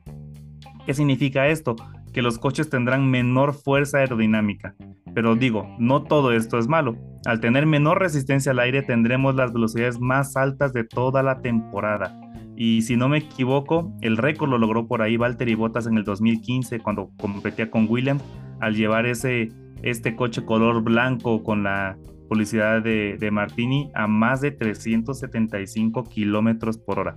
¿Qué 0.85 0.93
significa 0.93 1.47
esto? 1.47 1.77
Que 2.13 2.23
los 2.23 2.39
coches 2.39 2.69
tendrán 2.69 3.09
menor 3.09 3.55
fuerza 3.55 3.99
aerodinámica. 3.99 4.75
Pero 5.15 5.37
digo, 5.37 5.77
no 5.79 6.03
todo 6.03 6.33
esto 6.33 6.59
es 6.59 6.67
malo. 6.67 6.97
Al 7.25 7.41
tener 7.41 7.67
menor 7.67 8.01
resistencia 8.01 8.53
al 8.53 8.59
aire 8.59 8.83
tendremos 8.83 9.37
las 9.37 9.53
velocidades 9.53 10.01
más 10.01 10.37
altas 10.37 10.73
de 10.73 10.85
toda 10.85 11.23
la 11.23 11.41
temporada. 11.41 12.19
Y 12.57 12.83
si 12.83 12.97
no 12.97 13.09
me 13.09 13.19
equivoco, 13.19 13.93
el 14.01 14.17
récord 14.17 14.51
lo 14.51 14.59
logró 14.59 14.87
por 14.87 15.03
ahí 15.03 15.17
Valtteri 15.17 15.55
Bottas 15.55 15.87
en 15.87 15.97
el 15.97 16.05
2015 16.05 16.81
cuando 16.81 17.11
competía 17.19 17.71
con 17.71 17.87
Williams 17.89 18.23
al 18.61 18.75
llevar 18.75 19.07
ese, 19.07 19.49
este 19.83 20.15
coche 20.15 20.45
color 20.45 20.83
blanco 20.83 21.43
con 21.43 21.63
la 21.65 21.97
publicidad 22.29 22.83
de, 22.83 23.17
de 23.19 23.31
Martini 23.31 23.91
a 23.95 24.07
más 24.07 24.41
de 24.41 24.53
375 24.53 26.05
kilómetros 26.05 26.79
por 26.79 26.99
hora. 26.99 27.17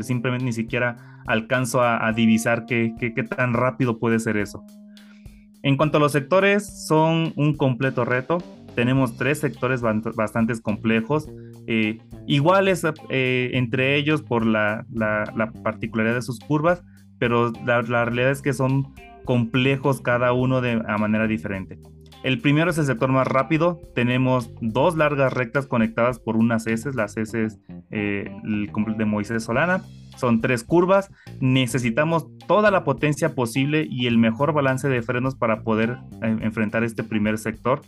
Simplemente 0.00 0.44
ni 0.44 0.52
siquiera 0.52 1.22
alcanzo 1.26 1.82
a, 1.82 2.12
divisar 2.12 2.66
qué, 2.66 2.94
qué, 2.98 3.14
qué 3.14 3.22
tan 3.22 3.54
rápido 3.54 3.98
puede 3.98 4.18
ser 4.18 4.36
eso. 4.36 4.64
En 5.62 5.76
cuanto 5.76 5.96
a 5.96 6.00
los 6.00 6.12
sectores, 6.12 6.86
son 6.86 7.32
un 7.36 7.56
completo 7.56 8.04
reto. 8.04 8.38
Tenemos 8.74 9.16
tres 9.16 9.40
sectores 9.40 9.80
bastante 9.80 10.60
complejos, 10.60 11.28
eh, 11.66 11.98
iguales 12.26 12.84
eh, 13.08 13.50
entre 13.54 13.96
ellos 13.96 14.22
por 14.22 14.46
la, 14.46 14.86
la, 14.92 15.52
particularidad 15.62 16.16
de 16.16 16.22
sus 16.22 16.40
curvas, 16.40 16.82
pero 17.18 17.52
la, 17.64 17.82
la, 17.82 18.04
realidad 18.04 18.30
es 18.30 18.42
que 18.42 18.52
son 18.52 18.94
complejos 19.24 20.00
cada 20.00 20.32
uno 20.32 20.60
de 20.60 20.82
a 20.86 20.98
manera 20.98 21.26
diferente. 21.26 21.78
El 22.26 22.40
primero 22.40 22.72
es 22.72 22.78
el 22.78 22.86
sector 22.86 23.12
más 23.12 23.28
rápido. 23.28 23.80
Tenemos 23.94 24.50
dos 24.60 24.96
largas 24.96 25.32
rectas 25.32 25.68
conectadas 25.68 26.18
por 26.18 26.36
unas 26.36 26.66
S, 26.66 26.90
las 26.92 27.16
S 27.16 27.48
eh, 27.92 28.30
de 28.42 29.04
Moisés 29.04 29.44
Solana. 29.44 29.82
Son 30.16 30.40
tres 30.40 30.64
curvas. 30.64 31.08
Necesitamos 31.40 32.26
toda 32.48 32.72
la 32.72 32.82
potencia 32.82 33.36
posible 33.36 33.86
y 33.88 34.08
el 34.08 34.18
mejor 34.18 34.52
balance 34.52 34.88
de 34.88 35.02
frenos 35.02 35.36
para 35.36 35.62
poder 35.62 35.98
eh, 36.22 36.36
enfrentar 36.40 36.82
este 36.82 37.04
primer 37.04 37.38
sector. 37.38 37.82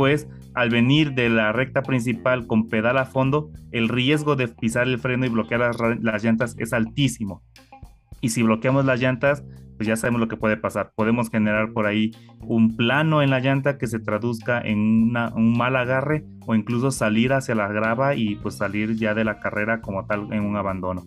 Pues 0.00 0.26
al 0.54 0.70
venir 0.70 1.12
de 1.12 1.28
la 1.28 1.52
recta 1.52 1.82
principal 1.82 2.46
con 2.46 2.70
pedal 2.70 2.96
a 2.96 3.04
fondo, 3.04 3.50
el 3.70 3.90
riesgo 3.90 4.34
de 4.34 4.48
pisar 4.48 4.88
el 4.88 4.98
freno 4.98 5.26
y 5.26 5.28
bloquear 5.28 5.60
las, 5.60 5.76
las 6.00 6.24
llantas 6.24 6.56
es 6.58 6.72
altísimo. 6.72 7.42
Y 8.22 8.30
si 8.30 8.42
bloqueamos 8.42 8.86
las 8.86 8.98
llantas, 8.98 9.44
pues 9.76 9.86
ya 9.86 9.96
sabemos 9.96 10.22
lo 10.22 10.28
que 10.28 10.38
puede 10.38 10.56
pasar. 10.56 10.92
Podemos 10.96 11.28
generar 11.28 11.74
por 11.74 11.84
ahí 11.84 12.12
un 12.40 12.78
plano 12.78 13.20
en 13.20 13.28
la 13.28 13.40
llanta 13.40 13.76
que 13.76 13.86
se 13.88 13.98
traduzca 13.98 14.58
en 14.58 14.78
un 14.80 15.58
mal 15.58 15.76
agarre 15.76 16.24
o 16.46 16.54
incluso 16.54 16.90
salir 16.92 17.34
hacia 17.34 17.54
la 17.54 17.68
grava 17.68 18.14
y 18.14 18.36
pues 18.36 18.54
salir 18.54 18.96
ya 18.96 19.12
de 19.12 19.24
la 19.24 19.38
carrera 19.38 19.82
como 19.82 20.06
tal 20.06 20.32
en 20.32 20.46
un 20.46 20.56
abandono. 20.56 21.02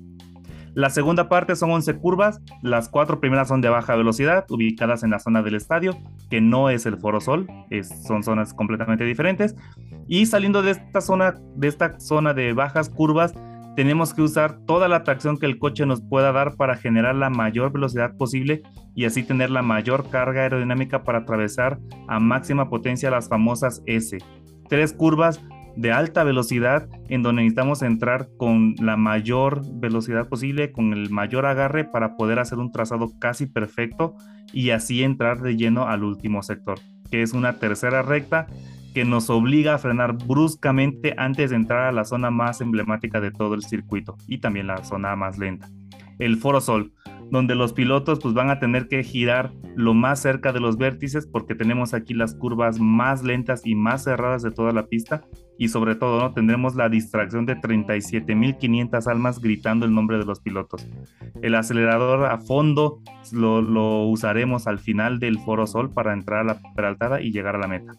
La 0.75 0.89
segunda 0.89 1.29
parte 1.29 1.55
son 1.55 1.69
11 1.71 1.97
curvas, 1.97 2.41
las 2.63 2.89
cuatro 2.89 3.19
primeras 3.19 3.47
son 3.47 3.61
de 3.61 3.69
baja 3.69 3.95
velocidad, 3.95 4.45
ubicadas 4.49 5.03
en 5.03 5.11
la 5.11 5.19
zona 5.19 5.43
del 5.43 5.55
estadio, 5.55 5.95
que 6.31 6.41
no 6.41 6.71
es 6.71 6.87
el 6.87 6.97
Foro 6.97 7.21
Sol, 7.21 7.47
son 8.07 8.23
zonas 8.23 8.55
completamente 8.55 9.03
diferentes. 9.03 9.55
Y 10.07 10.25
saliendo 10.25 10.63
de 10.63 10.71
esta 10.71 11.01
zona, 11.01 11.35
de 11.55 11.67
esta 11.67 11.99
zona 11.99 12.33
de 12.33 12.53
bajas 12.53 12.89
curvas, 12.89 13.33
tenemos 13.75 14.13
que 14.13 14.21
usar 14.21 14.59
toda 14.65 14.87
la 14.87 15.03
tracción 15.03 15.37
que 15.37 15.45
el 15.45 15.59
coche 15.59 15.85
nos 15.85 16.01
pueda 16.01 16.31
dar 16.31 16.55
para 16.55 16.75
generar 16.75 17.15
la 17.15 17.29
mayor 17.29 17.71
velocidad 17.71 18.15
posible 18.17 18.61
y 18.95 19.05
así 19.05 19.23
tener 19.23 19.49
la 19.49 19.61
mayor 19.61 20.09
carga 20.09 20.41
aerodinámica 20.41 21.03
para 21.03 21.19
atravesar 21.19 21.79
a 22.07 22.19
máxima 22.19 22.69
potencia 22.69 23.09
las 23.09 23.29
famosas 23.29 23.81
S. 23.85 24.17
Tres 24.69 24.93
curvas 24.93 25.39
de 25.75 25.91
alta 25.91 26.23
velocidad 26.23 26.87
en 27.09 27.23
donde 27.23 27.41
necesitamos 27.41 27.81
entrar 27.81 28.29
con 28.37 28.75
la 28.79 28.97
mayor 28.97 29.61
velocidad 29.79 30.27
posible, 30.27 30.71
con 30.71 30.93
el 30.93 31.09
mayor 31.09 31.45
agarre 31.45 31.85
para 31.85 32.15
poder 32.15 32.39
hacer 32.39 32.59
un 32.59 32.71
trazado 32.71 33.11
casi 33.19 33.47
perfecto 33.47 34.15
y 34.51 34.69
así 34.69 35.03
entrar 35.03 35.41
de 35.41 35.55
lleno 35.55 35.87
al 35.87 36.03
último 36.03 36.43
sector, 36.43 36.79
que 37.09 37.21
es 37.21 37.33
una 37.33 37.59
tercera 37.59 38.01
recta 38.01 38.47
que 38.93 39.05
nos 39.05 39.29
obliga 39.29 39.73
a 39.73 39.79
frenar 39.79 40.13
bruscamente 40.13 41.15
antes 41.17 41.49
de 41.49 41.55
entrar 41.55 41.87
a 41.87 41.91
la 41.91 42.05
zona 42.05 42.29
más 42.29 42.61
emblemática 42.61 43.19
de 43.19 43.31
todo 43.31 43.55
el 43.55 43.63
circuito 43.63 44.15
y 44.27 44.37
también 44.37 44.67
la 44.67 44.83
zona 44.83 45.15
más 45.15 45.39
lenta, 45.39 45.69
el 46.19 46.37
Foro 46.37 46.61
Sol 46.61 46.93
donde 47.33 47.55
los 47.55 47.73
pilotos 47.73 48.19
pues 48.19 48.35
van 48.35 48.51
a 48.51 48.59
tener 48.59 48.87
que 48.87 49.03
girar 49.03 49.51
lo 49.75 49.95
más 49.95 50.21
cerca 50.21 50.53
de 50.53 50.59
los 50.59 50.77
vértices 50.77 51.25
porque 51.25 51.55
tenemos 51.55 51.95
aquí 51.95 52.13
las 52.13 52.35
curvas 52.35 52.79
más 52.79 53.23
lentas 53.23 53.65
y 53.65 53.73
más 53.73 54.03
cerradas 54.03 54.43
de 54.43 54.51
toda 54.51 54.71
la 54.71 54.85
pista 54.85 55.23
y 55.57 55.69
sobre 55.69 55.95
todo 55.95 56.19
¿no? 56.19 56.31
tendremos 56.31 56.75
la 56.75 56.89
distracción 56.89 57.47
de 57.47 57.57
37.500 57.57 59.07
almas 59.07 59.39
gritando 59.39 59.87
el 59.87 59.95
nombre 59.95 60.19
de 60.19 60.25
los 60.25 60.41
pilotos. 60.41 60.87
El 61.41 61.55
acelerador 61.55 62.27
a 62.27 62.37
fondo 62.37 63.01
lo, 63.31 63.63
lo 63.63 64.03
usaremos 64.03 64.67
al 64.67 64.77
final 64.77 65.17
del 65.17 65.39
Foro 65.39 65.65
Sol 65.65 65.89
para 65.91 66.13
entrar 66.13 66.41
a 66.41 66.43
la 66.43 66.59
peraltada 66.75 67.19
y 67.19 67.31
llegar 67.31 67.55
a 67.55 67.59
la 67.59 67.67
meta. 67.67 67.93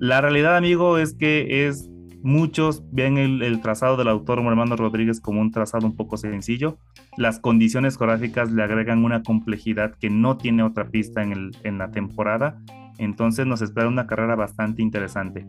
La 0.00 0.20
realidad, 0.20 0.56
amigo, 0.56 0.98
es 0.98 1.14
que 1.14 1.68
es 1.68 1.88
Muchos 2.26 2.82
ven 2.90 3.18
el, 3.18 3.60
trazado 3.60 3.96
del 3.96 4.08
autor 4.08 4.40
Armando 4.40 4.74
Rodríguez 4.74 5.20
como 5.20 5.40
un 5.40 5.52
trazado 5.52 5.86
un 5.86 5.94
poco 5.94 6.16
sencillo. 6.16 6.76
Las 7.16 7.38
condiciones 7.38 7.96
geográficas 7.96 8.50
le 8.50 8.64
agregan 8.64 9.04
una 9.04 9.22
complejidad 9.22 9.94
que 9.94 10.10
no 10.10 10.36
tiene 10.36 10.64
otra 10.64 10.88
pista 10.88 11.22
en, 11.22 11.78
la 11.78 11.92
temporada. 11.92 12.58
Entonces 12.98 13.46
nos 13.46 13.62
espera 13.62 13.86
una 13.86 14.08
carrera 14.08 14.34
bastante 14.34 14.82
interesante. 14.82 15.46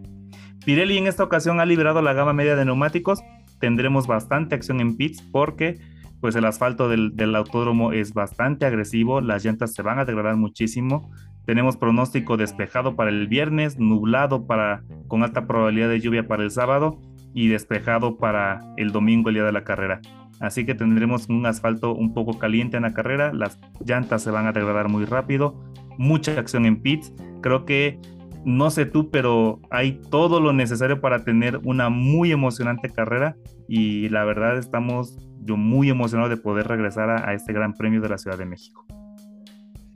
Pirelli 0.67 0.99
en 0.99 1.07
esta 1.07 1.23
ocasión 1.23 1.59
ha 1.59 1.65
liberado 1.65 2.03
la 2.03 2.13
gama 2.13 2.33
media 2.33 2.55
de 2.55 2.65
neumáticos. 2.65 3.23
Tendremos 3.59 4.05
bastante 4.05 4.53
acción 4.53 4.79
en 4.79 4.97
pits 4.97 5.23
porque 5.31 5.79
pues 6.21 6.35
el 6.35 6.45
asfalto 6.45 6.89
del, 6.89 7.15
del, 7.15 7.35
autódromo 7.35 7.91
es 7.91 8.13
bastante 8.13 8.67
agresivo, 8.67 9.19
las 9.19 9.43
llantas 9.43 9.73
se 9.73 9.81
van 9.81 9.97
a 9.97 10.05
degradar 10.05 10.35
muchísimo. 10.35 11.09
Tenemos 11.47 11.77
pronóstico 11.77 12.35
despejado 12.35 12.97
para 12.97 13.09
el 13.09 13.27
viernes, 13.27 13.79
nublado 13.79 14.45
para 14.45 14.83
con 15.07 15.23
alta 15.23 15.47
probabilidad 15.47 15.87
de 15.87 16.01
lluvia 16.01 16.27
para 16.27 16.43
el 16.43 16.51
sábado 16.51 16.99
y 17.33 17.47
despejado 17.47 18.17
para 18.17 18.59
el 18.75 18.91
domingo, 18.91 19.29
el 19.29 19.35
día 19.35 19.45
de 19.45 19.53
la 19.53 19.63
carrera. 19.63 20.01
Así 20.41 20.65
que 20.65 20.75
tendremos 20.75 21.29
un 21.29 21.45
asfalto 21.45 21.95
un 21.95 22.13
poco 22.13 22.37
caliente 22.37 22.75
en 22.75 22.83
la 22.83 22.93
carrera, 22.93 23.31
las 23.33 23.61
llantas 23.85 24.23
se 24.23 24.29
van 24.29 24.45
a 24.45 24.51
degradar 24.51 24.89
muy 24.89 25.05
rápido, 25.05 25.55
mucha 25.97 26.37
acción 26.37 26.65
en 26.65 26.81
pits. 26.81 27.13
Creo 27.41 27.63
que 27.63 27.97
no 28.43 28.69
sé 28.69 28.85
tú, 28.85 29.09
pero 29.09 29.61
hay 29.71 30.01
todo 30.11 30.41
lo 30.41 30.51
necesario 30.51 30.99
para 30.99 31.23
tener 31.23 31.61
una 31.63 31.89
muy 31.89 32.33
emocionante 32.33 32.89
carrera 32.89 33.37
y 33.69 34.09
la 34.09 34.25
verdad 34.25 34.57
estamos 34.57 35.17
yo 35.43 35.55
muy 35.55 35.89
emocionado 35.89 36.27
de 36.27 36.35
poder 36.35 36.67
regresar 36.67 37.09
a, 37.09 37.33
este 37.33 37.53
Gran 37.53 37.73
Premio 37.73 38.01
de 38.01 38.09
la 38.09 38.17
Ciudad 38.17 38.37
de 38.37 38.45
México. 38.45 38.85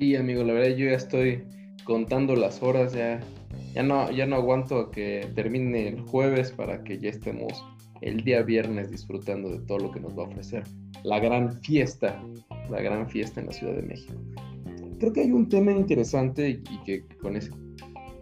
Sí, 0.01 0.15
amigo, 0.15 0.43
la 0.43 0.53
verdad 0.53 0.75
yo 0.75 0.87
ya 0.87 0.95
estoy 0.95 1.43
contando 1.83 2.35
las 2.35 2.63
horas, 2.63 2.91
ya, 2.91 3.19
ya, 3.75 3.83
no, 3.83 4.09
ya 4.09 4.25
no 4.25 4.37
aguanto 4.37 4.89
que 4.89 5.27
termine 5.35 5.89
el 5.89 6.01
jueves 6.01 6.49
para 6.51 6.83
que 6.83 6.97
ya 6.97 7.11
estemos 7.11 7.63
el 8.01 8.23
día 8.23 8.41
viernes 8.41 8.89
disfrutando 8.89 9.51
de 9.51 9.59
todo 9.67 9.77
lo 9.77 9.91
que 9.91 9.99
nos 9.99 10.17
va 10.17 10.23
a 10.23 10.25
ofrecer 10.25 10.63
la 11.03 11.19
gran 11.19 11.53
fiesta, 11.61 12.19
la 12.71 12.81
gran 12.81 13.07
fiesta 13.11 13.41
en 13.41 13.45
la 13.45 13.51
Ciudad 13.51 13.75
de 13.75 13.83
México. 13.83 14.15
Creo 14.99 15.13
que 15.13 15.21
hay 15.21 15.31
un 15.31 15.47
tema 15.47 15.71
interesante 15.71 16.49
y 16.49 16.83
que 16.83 17.05
con 17.21 17.35
eso 17.35 17.55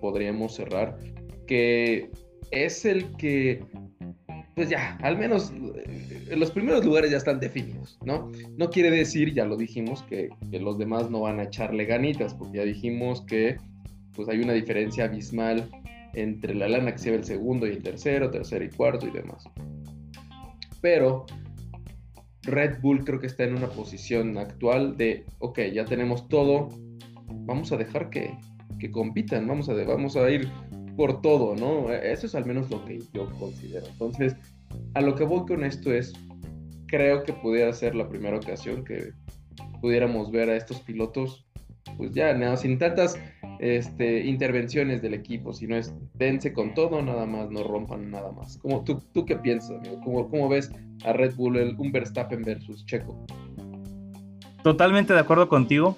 podríamos 0.02 0.56
cerrar, 0.56 1.00
que 1.48 2.10
es 2.52 2.84
el 2.84 3.10
que 3.16 3.64
pues 4.60 4.68
ya, 4.68 4.98
al 5.02 5.18
menos 5.18 5.54
eh, 5.86 6.36
los 6.36 6.52
primeros 6.52 6.84
lugares 6.84 7.12
ya 7.12 7.16
están 7.16 7.40
definidos, 7.40 7.98
¿no? 8.04 8.30
No 8.58 8.70
quiere 8.70 8.92
decir, 8.92 9.34
ya 9.34 9.46
lo 9.46 9.56
dijimos, 9.56 10.04
que, 10.04 10.28
los 10.52 10.78
demás 10.78 11.10
no 11.10 11.22
van 11.22 11.40
a 11.40 11.44
echarle 11.44 11.86
ganitas, 11.86 12.34
porque 12.34 12.58
ya 12.58 12.66
dijimos 12.66 13.22
que 13.22 13.56
pues 14.14 14.28
hay 14.28 14.42
una 14.42 14.52
diferencia 14.52 15.06
abismal 15.06 15.70
entre 16.14 16.56
la 16.56 16.68
lana 16.68 16.92
que 16.92 16.98
se 16.98 17.12
ve 17.12 17.16
el 17.16 17.24
segundo 17.24 17.68
y 17.68 17.70
el 17.70 17.82
tercero, 17.82 18.32
tercero 18.32 18.66
y 18.66 18.70
cuarto 18.70 19.08
y 19.08 19.12
demás. 19.12 19.46
Pero 20.82 21.26
Red 22.42 22.82
Bull 22.82 23.06
creo 23.06 23.22
que 23.22 23.28
está 23.28 23.46
en 23.46 23.56
una 23.56 23.70
posición 23.70 24.38
actual 24.38 24.98
de, 24.98 25.24
ok, 25.38 25.60
ya 25.74 25.86
tenemos 25.86 26.28
todo, 26.28 26.68
vamos 27.46 27.72
a 27.72 27.78
dejar 27.78 28.10
que, 28.10 28.38
que 28.78 28.92
compitan, 28.92 29.48
vamos 29.48 29.70
a, 29.70 29.74
vamos 29.86 30.18
a 30.18 30.30
ir 30.30 30.50
por 31.00 31.22
todo, 31.22 31.56
¿no? 31.56 31.94
Eso 31.94 32.26
es 32.26 32.36
al 32.36 32.46
menos 32.46 32.70
lo 32.70 32.84
que 32.84 33.00
yo 33.14 33.30
considero. 33.40 33.88
Entonces, 33.88 34.36
a 34.96 35.00
lo 35.00 35.16
que 35.16 35.24
voy 35.24 35.46
con 35.46 35.64
esto 35.64 35.94
es, 35.94 36.12
creo 36.88 37.24
que 37.24 37.32
pudiera 37.32 37.72
ser 37.72 37.96
la 37.96 38.10
primera 38.10 38.36
ocasión 38.36 38.84
que 38.84 39.14
pudiéramos 39.80 40.30
ver 40.30 40.50
a 40.50 40.58
estos 40.58 40.82
pilotos, 40.82 41.48
pues 41.96 42.12
ya, 42.12 42.58
sin 42.58 42.78
tantas 42.80 43.18
este, 43.60 44.26
intervenciones 44.26 45.02
del 45.02 45.14
equipo, 45.14 45.54
sino 45.54 45.78
es 45.78 45.94
dense 46.16 46.52
con 46.52 46.74
todo, 46.74 47.02
nada 47.02 47.26
más, 47.26 47.50
no 47.50 47.64
rompan 47.64 48.12
nada 48.12 48.34
más. 48.34 48.58
¿Cómo, 48.58 48.84
tú, 48.84 49.02
¿Tú 49.14 49.26
qué 49.26 49.38
piensas, 49.38 49.78
amigo? 49.78 50.02
¿Cómo, 50.04 50.30
cómo 50.30 50.50
ves 50.50 50.70
a 51.06 51.14
Red 51.14 51.34
Bull, 51.36 51.56
el, 51.56 51.76
un 51.78 51.94
Verstappen 51.94 52.42
versus 52.42 52.86
Checo? 52.86 53.26
Totalmente 54.64 55.14
de 55.14 55.20
acuerdo 55.20 55.48
contigo. 55.48 55.96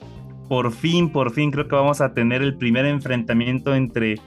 Por 0.48 0.72
fin, 0.72 1.12
por 1.12 1.32
fin 1.32 1.50
creo 1.50 1.68
que 1.68 1.76
vamos 1.76 2.02
a 2.02 2.14
tener 2.14 2.44
el 2.44 2.56
primer 2.56 2.86
enfrentamiento 2.86 3.74
entre 3.74 4.20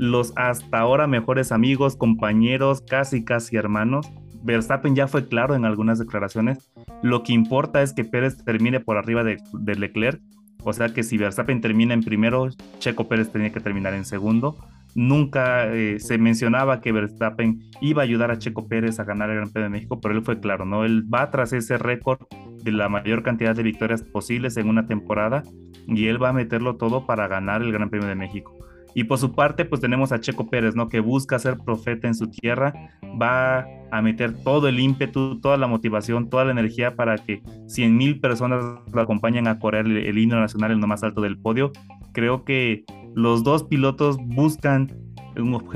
los 0.00 0.32
hasta 0.36 0.78
ahora 0.78 1.06
mejores 1.06 1.52
amigos, 1.52 1.94
compañeros, 1.94 2.80
casi, 2.80 3.22
casi 3.22 3.56
hermanos. 3.56 4.10
Verstappen 4.42 4.96
ya 4.96 5.06
fue 5.06 5.28
claro 5.28 5.54
en 5.54 5.66
algunas 5.66 5.98
declaraciones. 5.98 6.72
Lo 7.02 7.22
que 7.22 7.34
importa 7.34 7.82
es 7.82 7.92
que 7.92 8.06
Pérez 8.06 8.42
termine 8.42 8.80
por 8.80 8.96
arriba 8.96 9.22
de, 9.24 9.36
Leclerc 9.52 10.22
o 10.62 10.72
sea 10.72 10.88
que 10.88 11.02
si 11.02 11.18
Verstappen 11.18 11.60
termina 11.60 11.92
en 11.92 12.02
primero, 12.02 12.48
Checo 12.78 13.08
Pérez 13.08 13.30
tenía 13.30 13.52
que 13.52 13.60
terminar 13.60 13.92
en 13.92 14.06
segundo. 14.06 14.56
Nunca 14.94 15.66
eh, 15.66 16.00
se 16.00 16.16
mencionaba 16.16 16.80
que 16.80 16.92
Verstappen 16.92 17.60
iba 17.82 18.00
a 18.00 18.04
ayudar 18.04 18.30
a 18.30 18.38
Checo 18.38 18.68
Pérez 18.68 19.00
a 19.00 19.04
ganar 19.04 19.28
el 19.28 19.36
Gran 19.36 19.50
Premio 19.50 19.68
de 19.68 19.70
México, 19.70 20.00
pero 20.00 20.14
él 20.14 20.22
fue 20.22 20.40
claro, 20.40 20.64
¿no? 20.64 20.84
Él 20.84 21.04
va 21.12 21.30
tras 21.30 21.52
ese 21.52 21.76
récord 21.76 22.20
de 22.62 22.72
la 22.72 22.88
mayor 22.88 23.22
cantidad 23.22 23.54
de 23.54 23.62
victorias 23.62 24.02
posibles 24.02 24.56
en 24.56 24.68
una 24.68 24.86
temporada 24.86 25.42
y 25.86 26.06
él 26.06 26.22
va 26.22 26.30
a 26.30 26.34
meterlo 26.34 26.76
todo 26.76 27.06
para 27.06 27.28
ganar 27.28 27.62
el 27.62 27.72
Gran 27.72 27.90
Premio 27.90 28.08
de 28.08 28.14
México. 28.14 28.60
Y 28.94 29.04
por 29.04 29.18
su 29.18 29.32
parte, 29.32 29.64
pues 29.64 29.80
tenemos 29.80 30.12
a 30.12 30.20
Checo 30.20 30.48
Pérez, 30.48 30.74
¿no? 30.74 30.88
Que 30.88 31.00
busca 31.00 31.38
ser 31.38 31.58
profeta 31.58 32.08
en 32.08 32.14
su 32.14 32.28
tierra, 32.28 32.72
va 33.20 33.66
a 33.90 34.02
meter 34.02 34.34
todo 34.42 34.68
el 34.68 34.80
ímpetu, 34.80 35.40
toda 35.40 35.56
la 35.56 35.66
motivación, 35.66 36.28
toda 36.28 36.44
la 36.44 36.52
energía 36.52 36.96
para 36.96 37.18
que 37.18 37.42
100 37.66 37.96
mil 37.96 38.20
personas 38.20 38.64
lo 38.92 39.00
acompañen 39.00 39.46
a 39.48 39.58
correr 39.58 39.86
el, 39.86 40.18
himno 40.18 40.40
nacional 40.40 40.72
en 40.72 40.80
lo 40.80 40.86
más 40.86 41.02
alto 41.02 41.20
del 41.20 41.38
podio. 41.38 41.72
Creo 42.12 42.44
que 42.44 42.84
los 43.14 43.42
dos 43.42 43.64
pilotos 43.64 44.18
buscan 44.18 44.92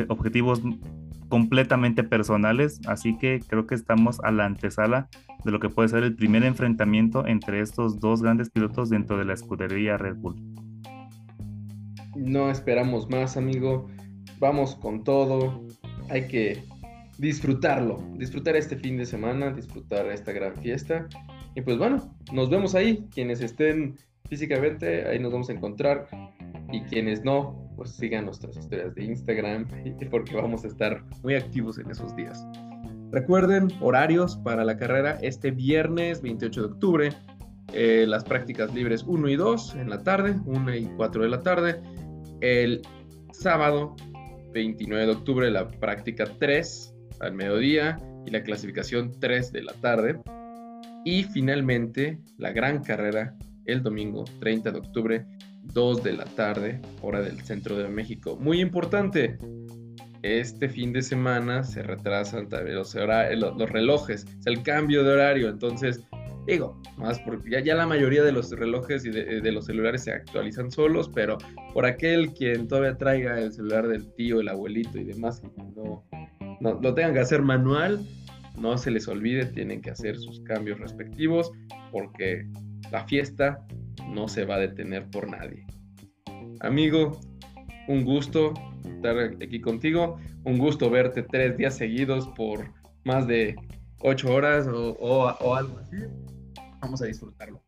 objetivos 0.09 0.63
completamente 1.29 2.05
personales, 2.05 2.81
así 2.87 3.17
que 3.17 3.41
creo 3.47 3.67
que 3.67 3.75
estamos 3.75 4.21
a 4.21 4.31
la 4.31 4.45
antesala 4.45 5.09
de 5.45 5.51
lo 5.51 5.61
que 5.61 5.69
puede 5.69 5.89
ser 5.89 6.03
el 6.05 6.15
primer 6.15 6.45
enfrentamiento 6.45 7.27
entre 7.27 7.61
estos 7.61 7.99
dos 7.99 8.23
grandes 8.23 8.51
pilotos 8.51 8.91
dentro 8.91 9.19
de 9.19 9.25
la 9.25 9.35
escudería 9.35 9.97
Red 9.97 10.17
Bull. 10.17 10.37
No 12.17 12.51
esperamos 12.51 13.09
más, 13.09 13.37
amigo. 13.37 13.89
Vamos 14.39 14.77
con 14.77 15.05
todo. 15.05 15.65
Hay 16.11 16.27
que 16.29 16.63
disfrutarlo, 17.19 18.03
disfrutar 18.17 18.57
este 18.57 18.77
fin 18.77 18.97
de 18.97 19.07
semana, 19.07 19.53
disfrutar 19.53 20.07
esta 20.07 20.33
gran 20.33 20.57
fiesta. 20.57 21.09
Y 21.55 21.61
pues 21.61 21.79
bueno, 21.79 22.15
nos 22.33 22.51
vemos 22.51 22.75
ahí. 22.75 23.07
Quienes 23.13 23.41
estén 23.41 23.97
físicamente, 24.29 25.07
ahí 25.07 25.19
nos 25.19 25.33
vamos 25.33 25.49
a 25.49 25.53
encontrar. 25.53 26.07
Y 26.73 26.83
quienes 26.83 27.25
no, 27.25 27.71
pues 27.77 27.91
sigan 27.91 28.25
nuestras 28.25 28.57
historias 28.57 28.95
de 28.95 29.05
Instagram, 29.05 29.69
porque 30.11 30.35
vamos 30.35 30.65
a 30.65 30.69
estar 30.69 31.05
muy 31.23 31.35
activos 31.35 31.79
en 31.79 31.91
esos 31.91 32.15
días. 32.17 32.45
Recuerden, 33.13 33.69
horarios 33.81 34.37
para 34.37 34.65
la 34.65 34.77
carrera 34.77 35.19
este 35.23 35.53
viernes 35.53 36.21
28 36.21 36.61
de 36.61 36.67
octubre. 36.67 37.09
Eh, 37.73 38.07
las 38.09 38.25
prácticas 38.25 38.75
libres 38.75 39.05
1 39.05 39.29
y 39.29 39.37
2 39.37 39.77
en 39.77 39.91
la 39.91 40.03
tarde, 40.03 40.37
1 40.45 40.75
y 40.75 40.87
4 40.97 41.23
de 41.23 41.29
la 41.29 41.43
tarde. 41.43 41.81
El 42.45 42.83
sábado 43.33 43.97
29 44.53 45.07
de 45.07 45.13
octubre 45.13 45.51
la 45.51 45.67
práctica 45.67 46.27
3 46.39 46.95
al 47.21 47.33
mediodía 47.33 47.99
y 48.27 48.33
la 48.33 48.43
clasificación 48.43 49.19
3 49.19 49.51
de 49.51 49.63
la 49.63 49.73
tarde. 49.73 50.21
Y 51.07 51.23
finalmente 51.23 52.19
la 52.37 52.53
gran 52.53 52.85
carrera 52.85 53.35
el 53.65 53.83
domingo 53.83 54.25
30 54.41 54.73
de 54.73 54.79
octubre 54.79 55.27
2 55.73 56.03
de 56.03 56.13
la 56.13 56.27
tarde, 56.27 56.83
hora 57.01 57.23
del 57.23 57.41
centro 57.41 57.79
de 57.79 57.89
México. 57.89 58.37
Muy 58.39 58.61
importante, 58.61 59.39
este 60.21 60.69
fin 60.69 60.93
de 60.93 61.01
semana 61.01 61.65
se 61.65 61.83
retrasan 61.83 62.51
los, 62.67 62.95
los 62.95 63.71
relojes, 63.71 64.27
es 64.39 64.47
el 64.47 64.63
cambio 64.63 65.03
de 65.03 65.13
horario, 65.13 65.49
entonces 65.49 66.05
Digo, 66.47 66.79
más 66.99 67.19
porque 67.21 67.63
ya, 67.63 67.75
la 67.75 67.87
mayoría 67.87 68.23
de 68.23 68.33
los 68.33 68.51
relojes 68.51 69.07
y 69.07 69.11
de, 69.11 69.53
los 69.53 69.65
celulares 69.65 70.05
se 70.05 70.13
actualizan 70.13 70.71
solos, 70.71 71.11
pero 71.15 71.39
por 71.73 71.87
aquel 71.87 72.35
quien 72.35 72.69
todavía 72.69 72.99
traiga 72.99 73.41
el 73.41 73.51
celular 73.53 73.89
del 73.89 74.13
tío, 74.15 74.41
el 74.41 74.49
abuelito 74.49 74.99
y 74.99 75.05
demás, 75.05 75.43
no, 75.75 76.05
no 76.61 76.81
lo 76.83 76.95
tengan 76.95 77.15
que 77.15 77.21
hacer 77.21 77.41
manual, 77.41 78.07
no 78.59 78.77
se 78.77 78.91
les 78.91 79.09
olvide, 79.09 79.47
tienen 79.47 79.81
que 79.81 79.91
hacer 79.91 80.19
sus 80.19 80.41
cambios 80.41 80.79
respectivos, 80.81 81.51
porque 81.91 82.47
la 82.93 83.07
fiesta 83.07 83.65
no 84.11 84.29
se 84.29 84.45
va 84.45 84.57
a 84.57 84.61
detener 84.61 85.09
por 85.11 85.31
nadie. 85.31 85.65
Amigo, 86.61 87.19
un 87.89 88.05
gusto 88.05 88.53
estar 88.85 89.17
aquí 89.19 89.63
contigo, 89.63 90.19
un 90.45 90.59
gusto 90.59 90.91
verte 90.91 91.23
tres 91.23 91.57
días 91.57 91.75
seguidos 91.75 92.29
por 92.37 92.71
más 93.05 93.27
de 93.27 93.57
ocho 94.01 94.35
horas 94.35 94.67
o, 94.67 94.93
o 95.01 95.55
algo 95.55 95.79
así 95.79 95.97
vamos 96.85 97.03
a 97.03 97.07
disfrutarlo. 97.07 97.63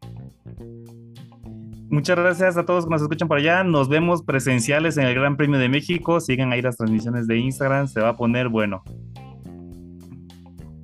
Muchas 1.89 2.17
gracias 2.17 2.57
a 2.57 2.65
todos 2.65 2.85
que 2.85 2.91
nos 2.91 3.03
escuchan 3.03 3.29
por 3.29 3.39
allá. 3.39 3.65
Nos 3.65 3.89
vemos 3.89 4.23
presenciales 4.23 4.97
en 4.97 5.07
el 5.07 5.15
Gran 5.15 5.37
Premio 5.37 5.59
de 5.59 5.69
México. 5.69 6.21
Sigan 6.21 6.53
ahí 6.53 6.61
las 6.61 6.77
transmisiones 6.77 7.27
de 7.27 7.39
Instagram. 7.39 7.87
Se 7.87 8.01
va 8.01 8.11
a 8.11 8.17
poner 8.17 8.49
bueno. 8.49 8.83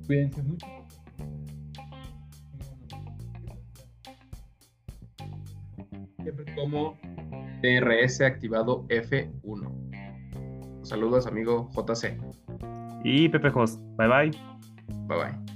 Cuídense 0.07 0.41
mucho. 0.43 0.65
Siempre 6.21 6.55
como 6.55 6.97
TRS 7.61 8.21
activado 8.21 8.87
F1. 8.87 9.83
Saludos, 10.83 11.27
amigo 11.27 11.69
JC. 11.73 12.17
Y 13.03 13.29
Pepe 13.29 13.49
Jos. 13.49 13.77
Bye 13.97 14.07
bye. 14.07 14.31
Bye 15.07 15.17
bye. 15.17 15.52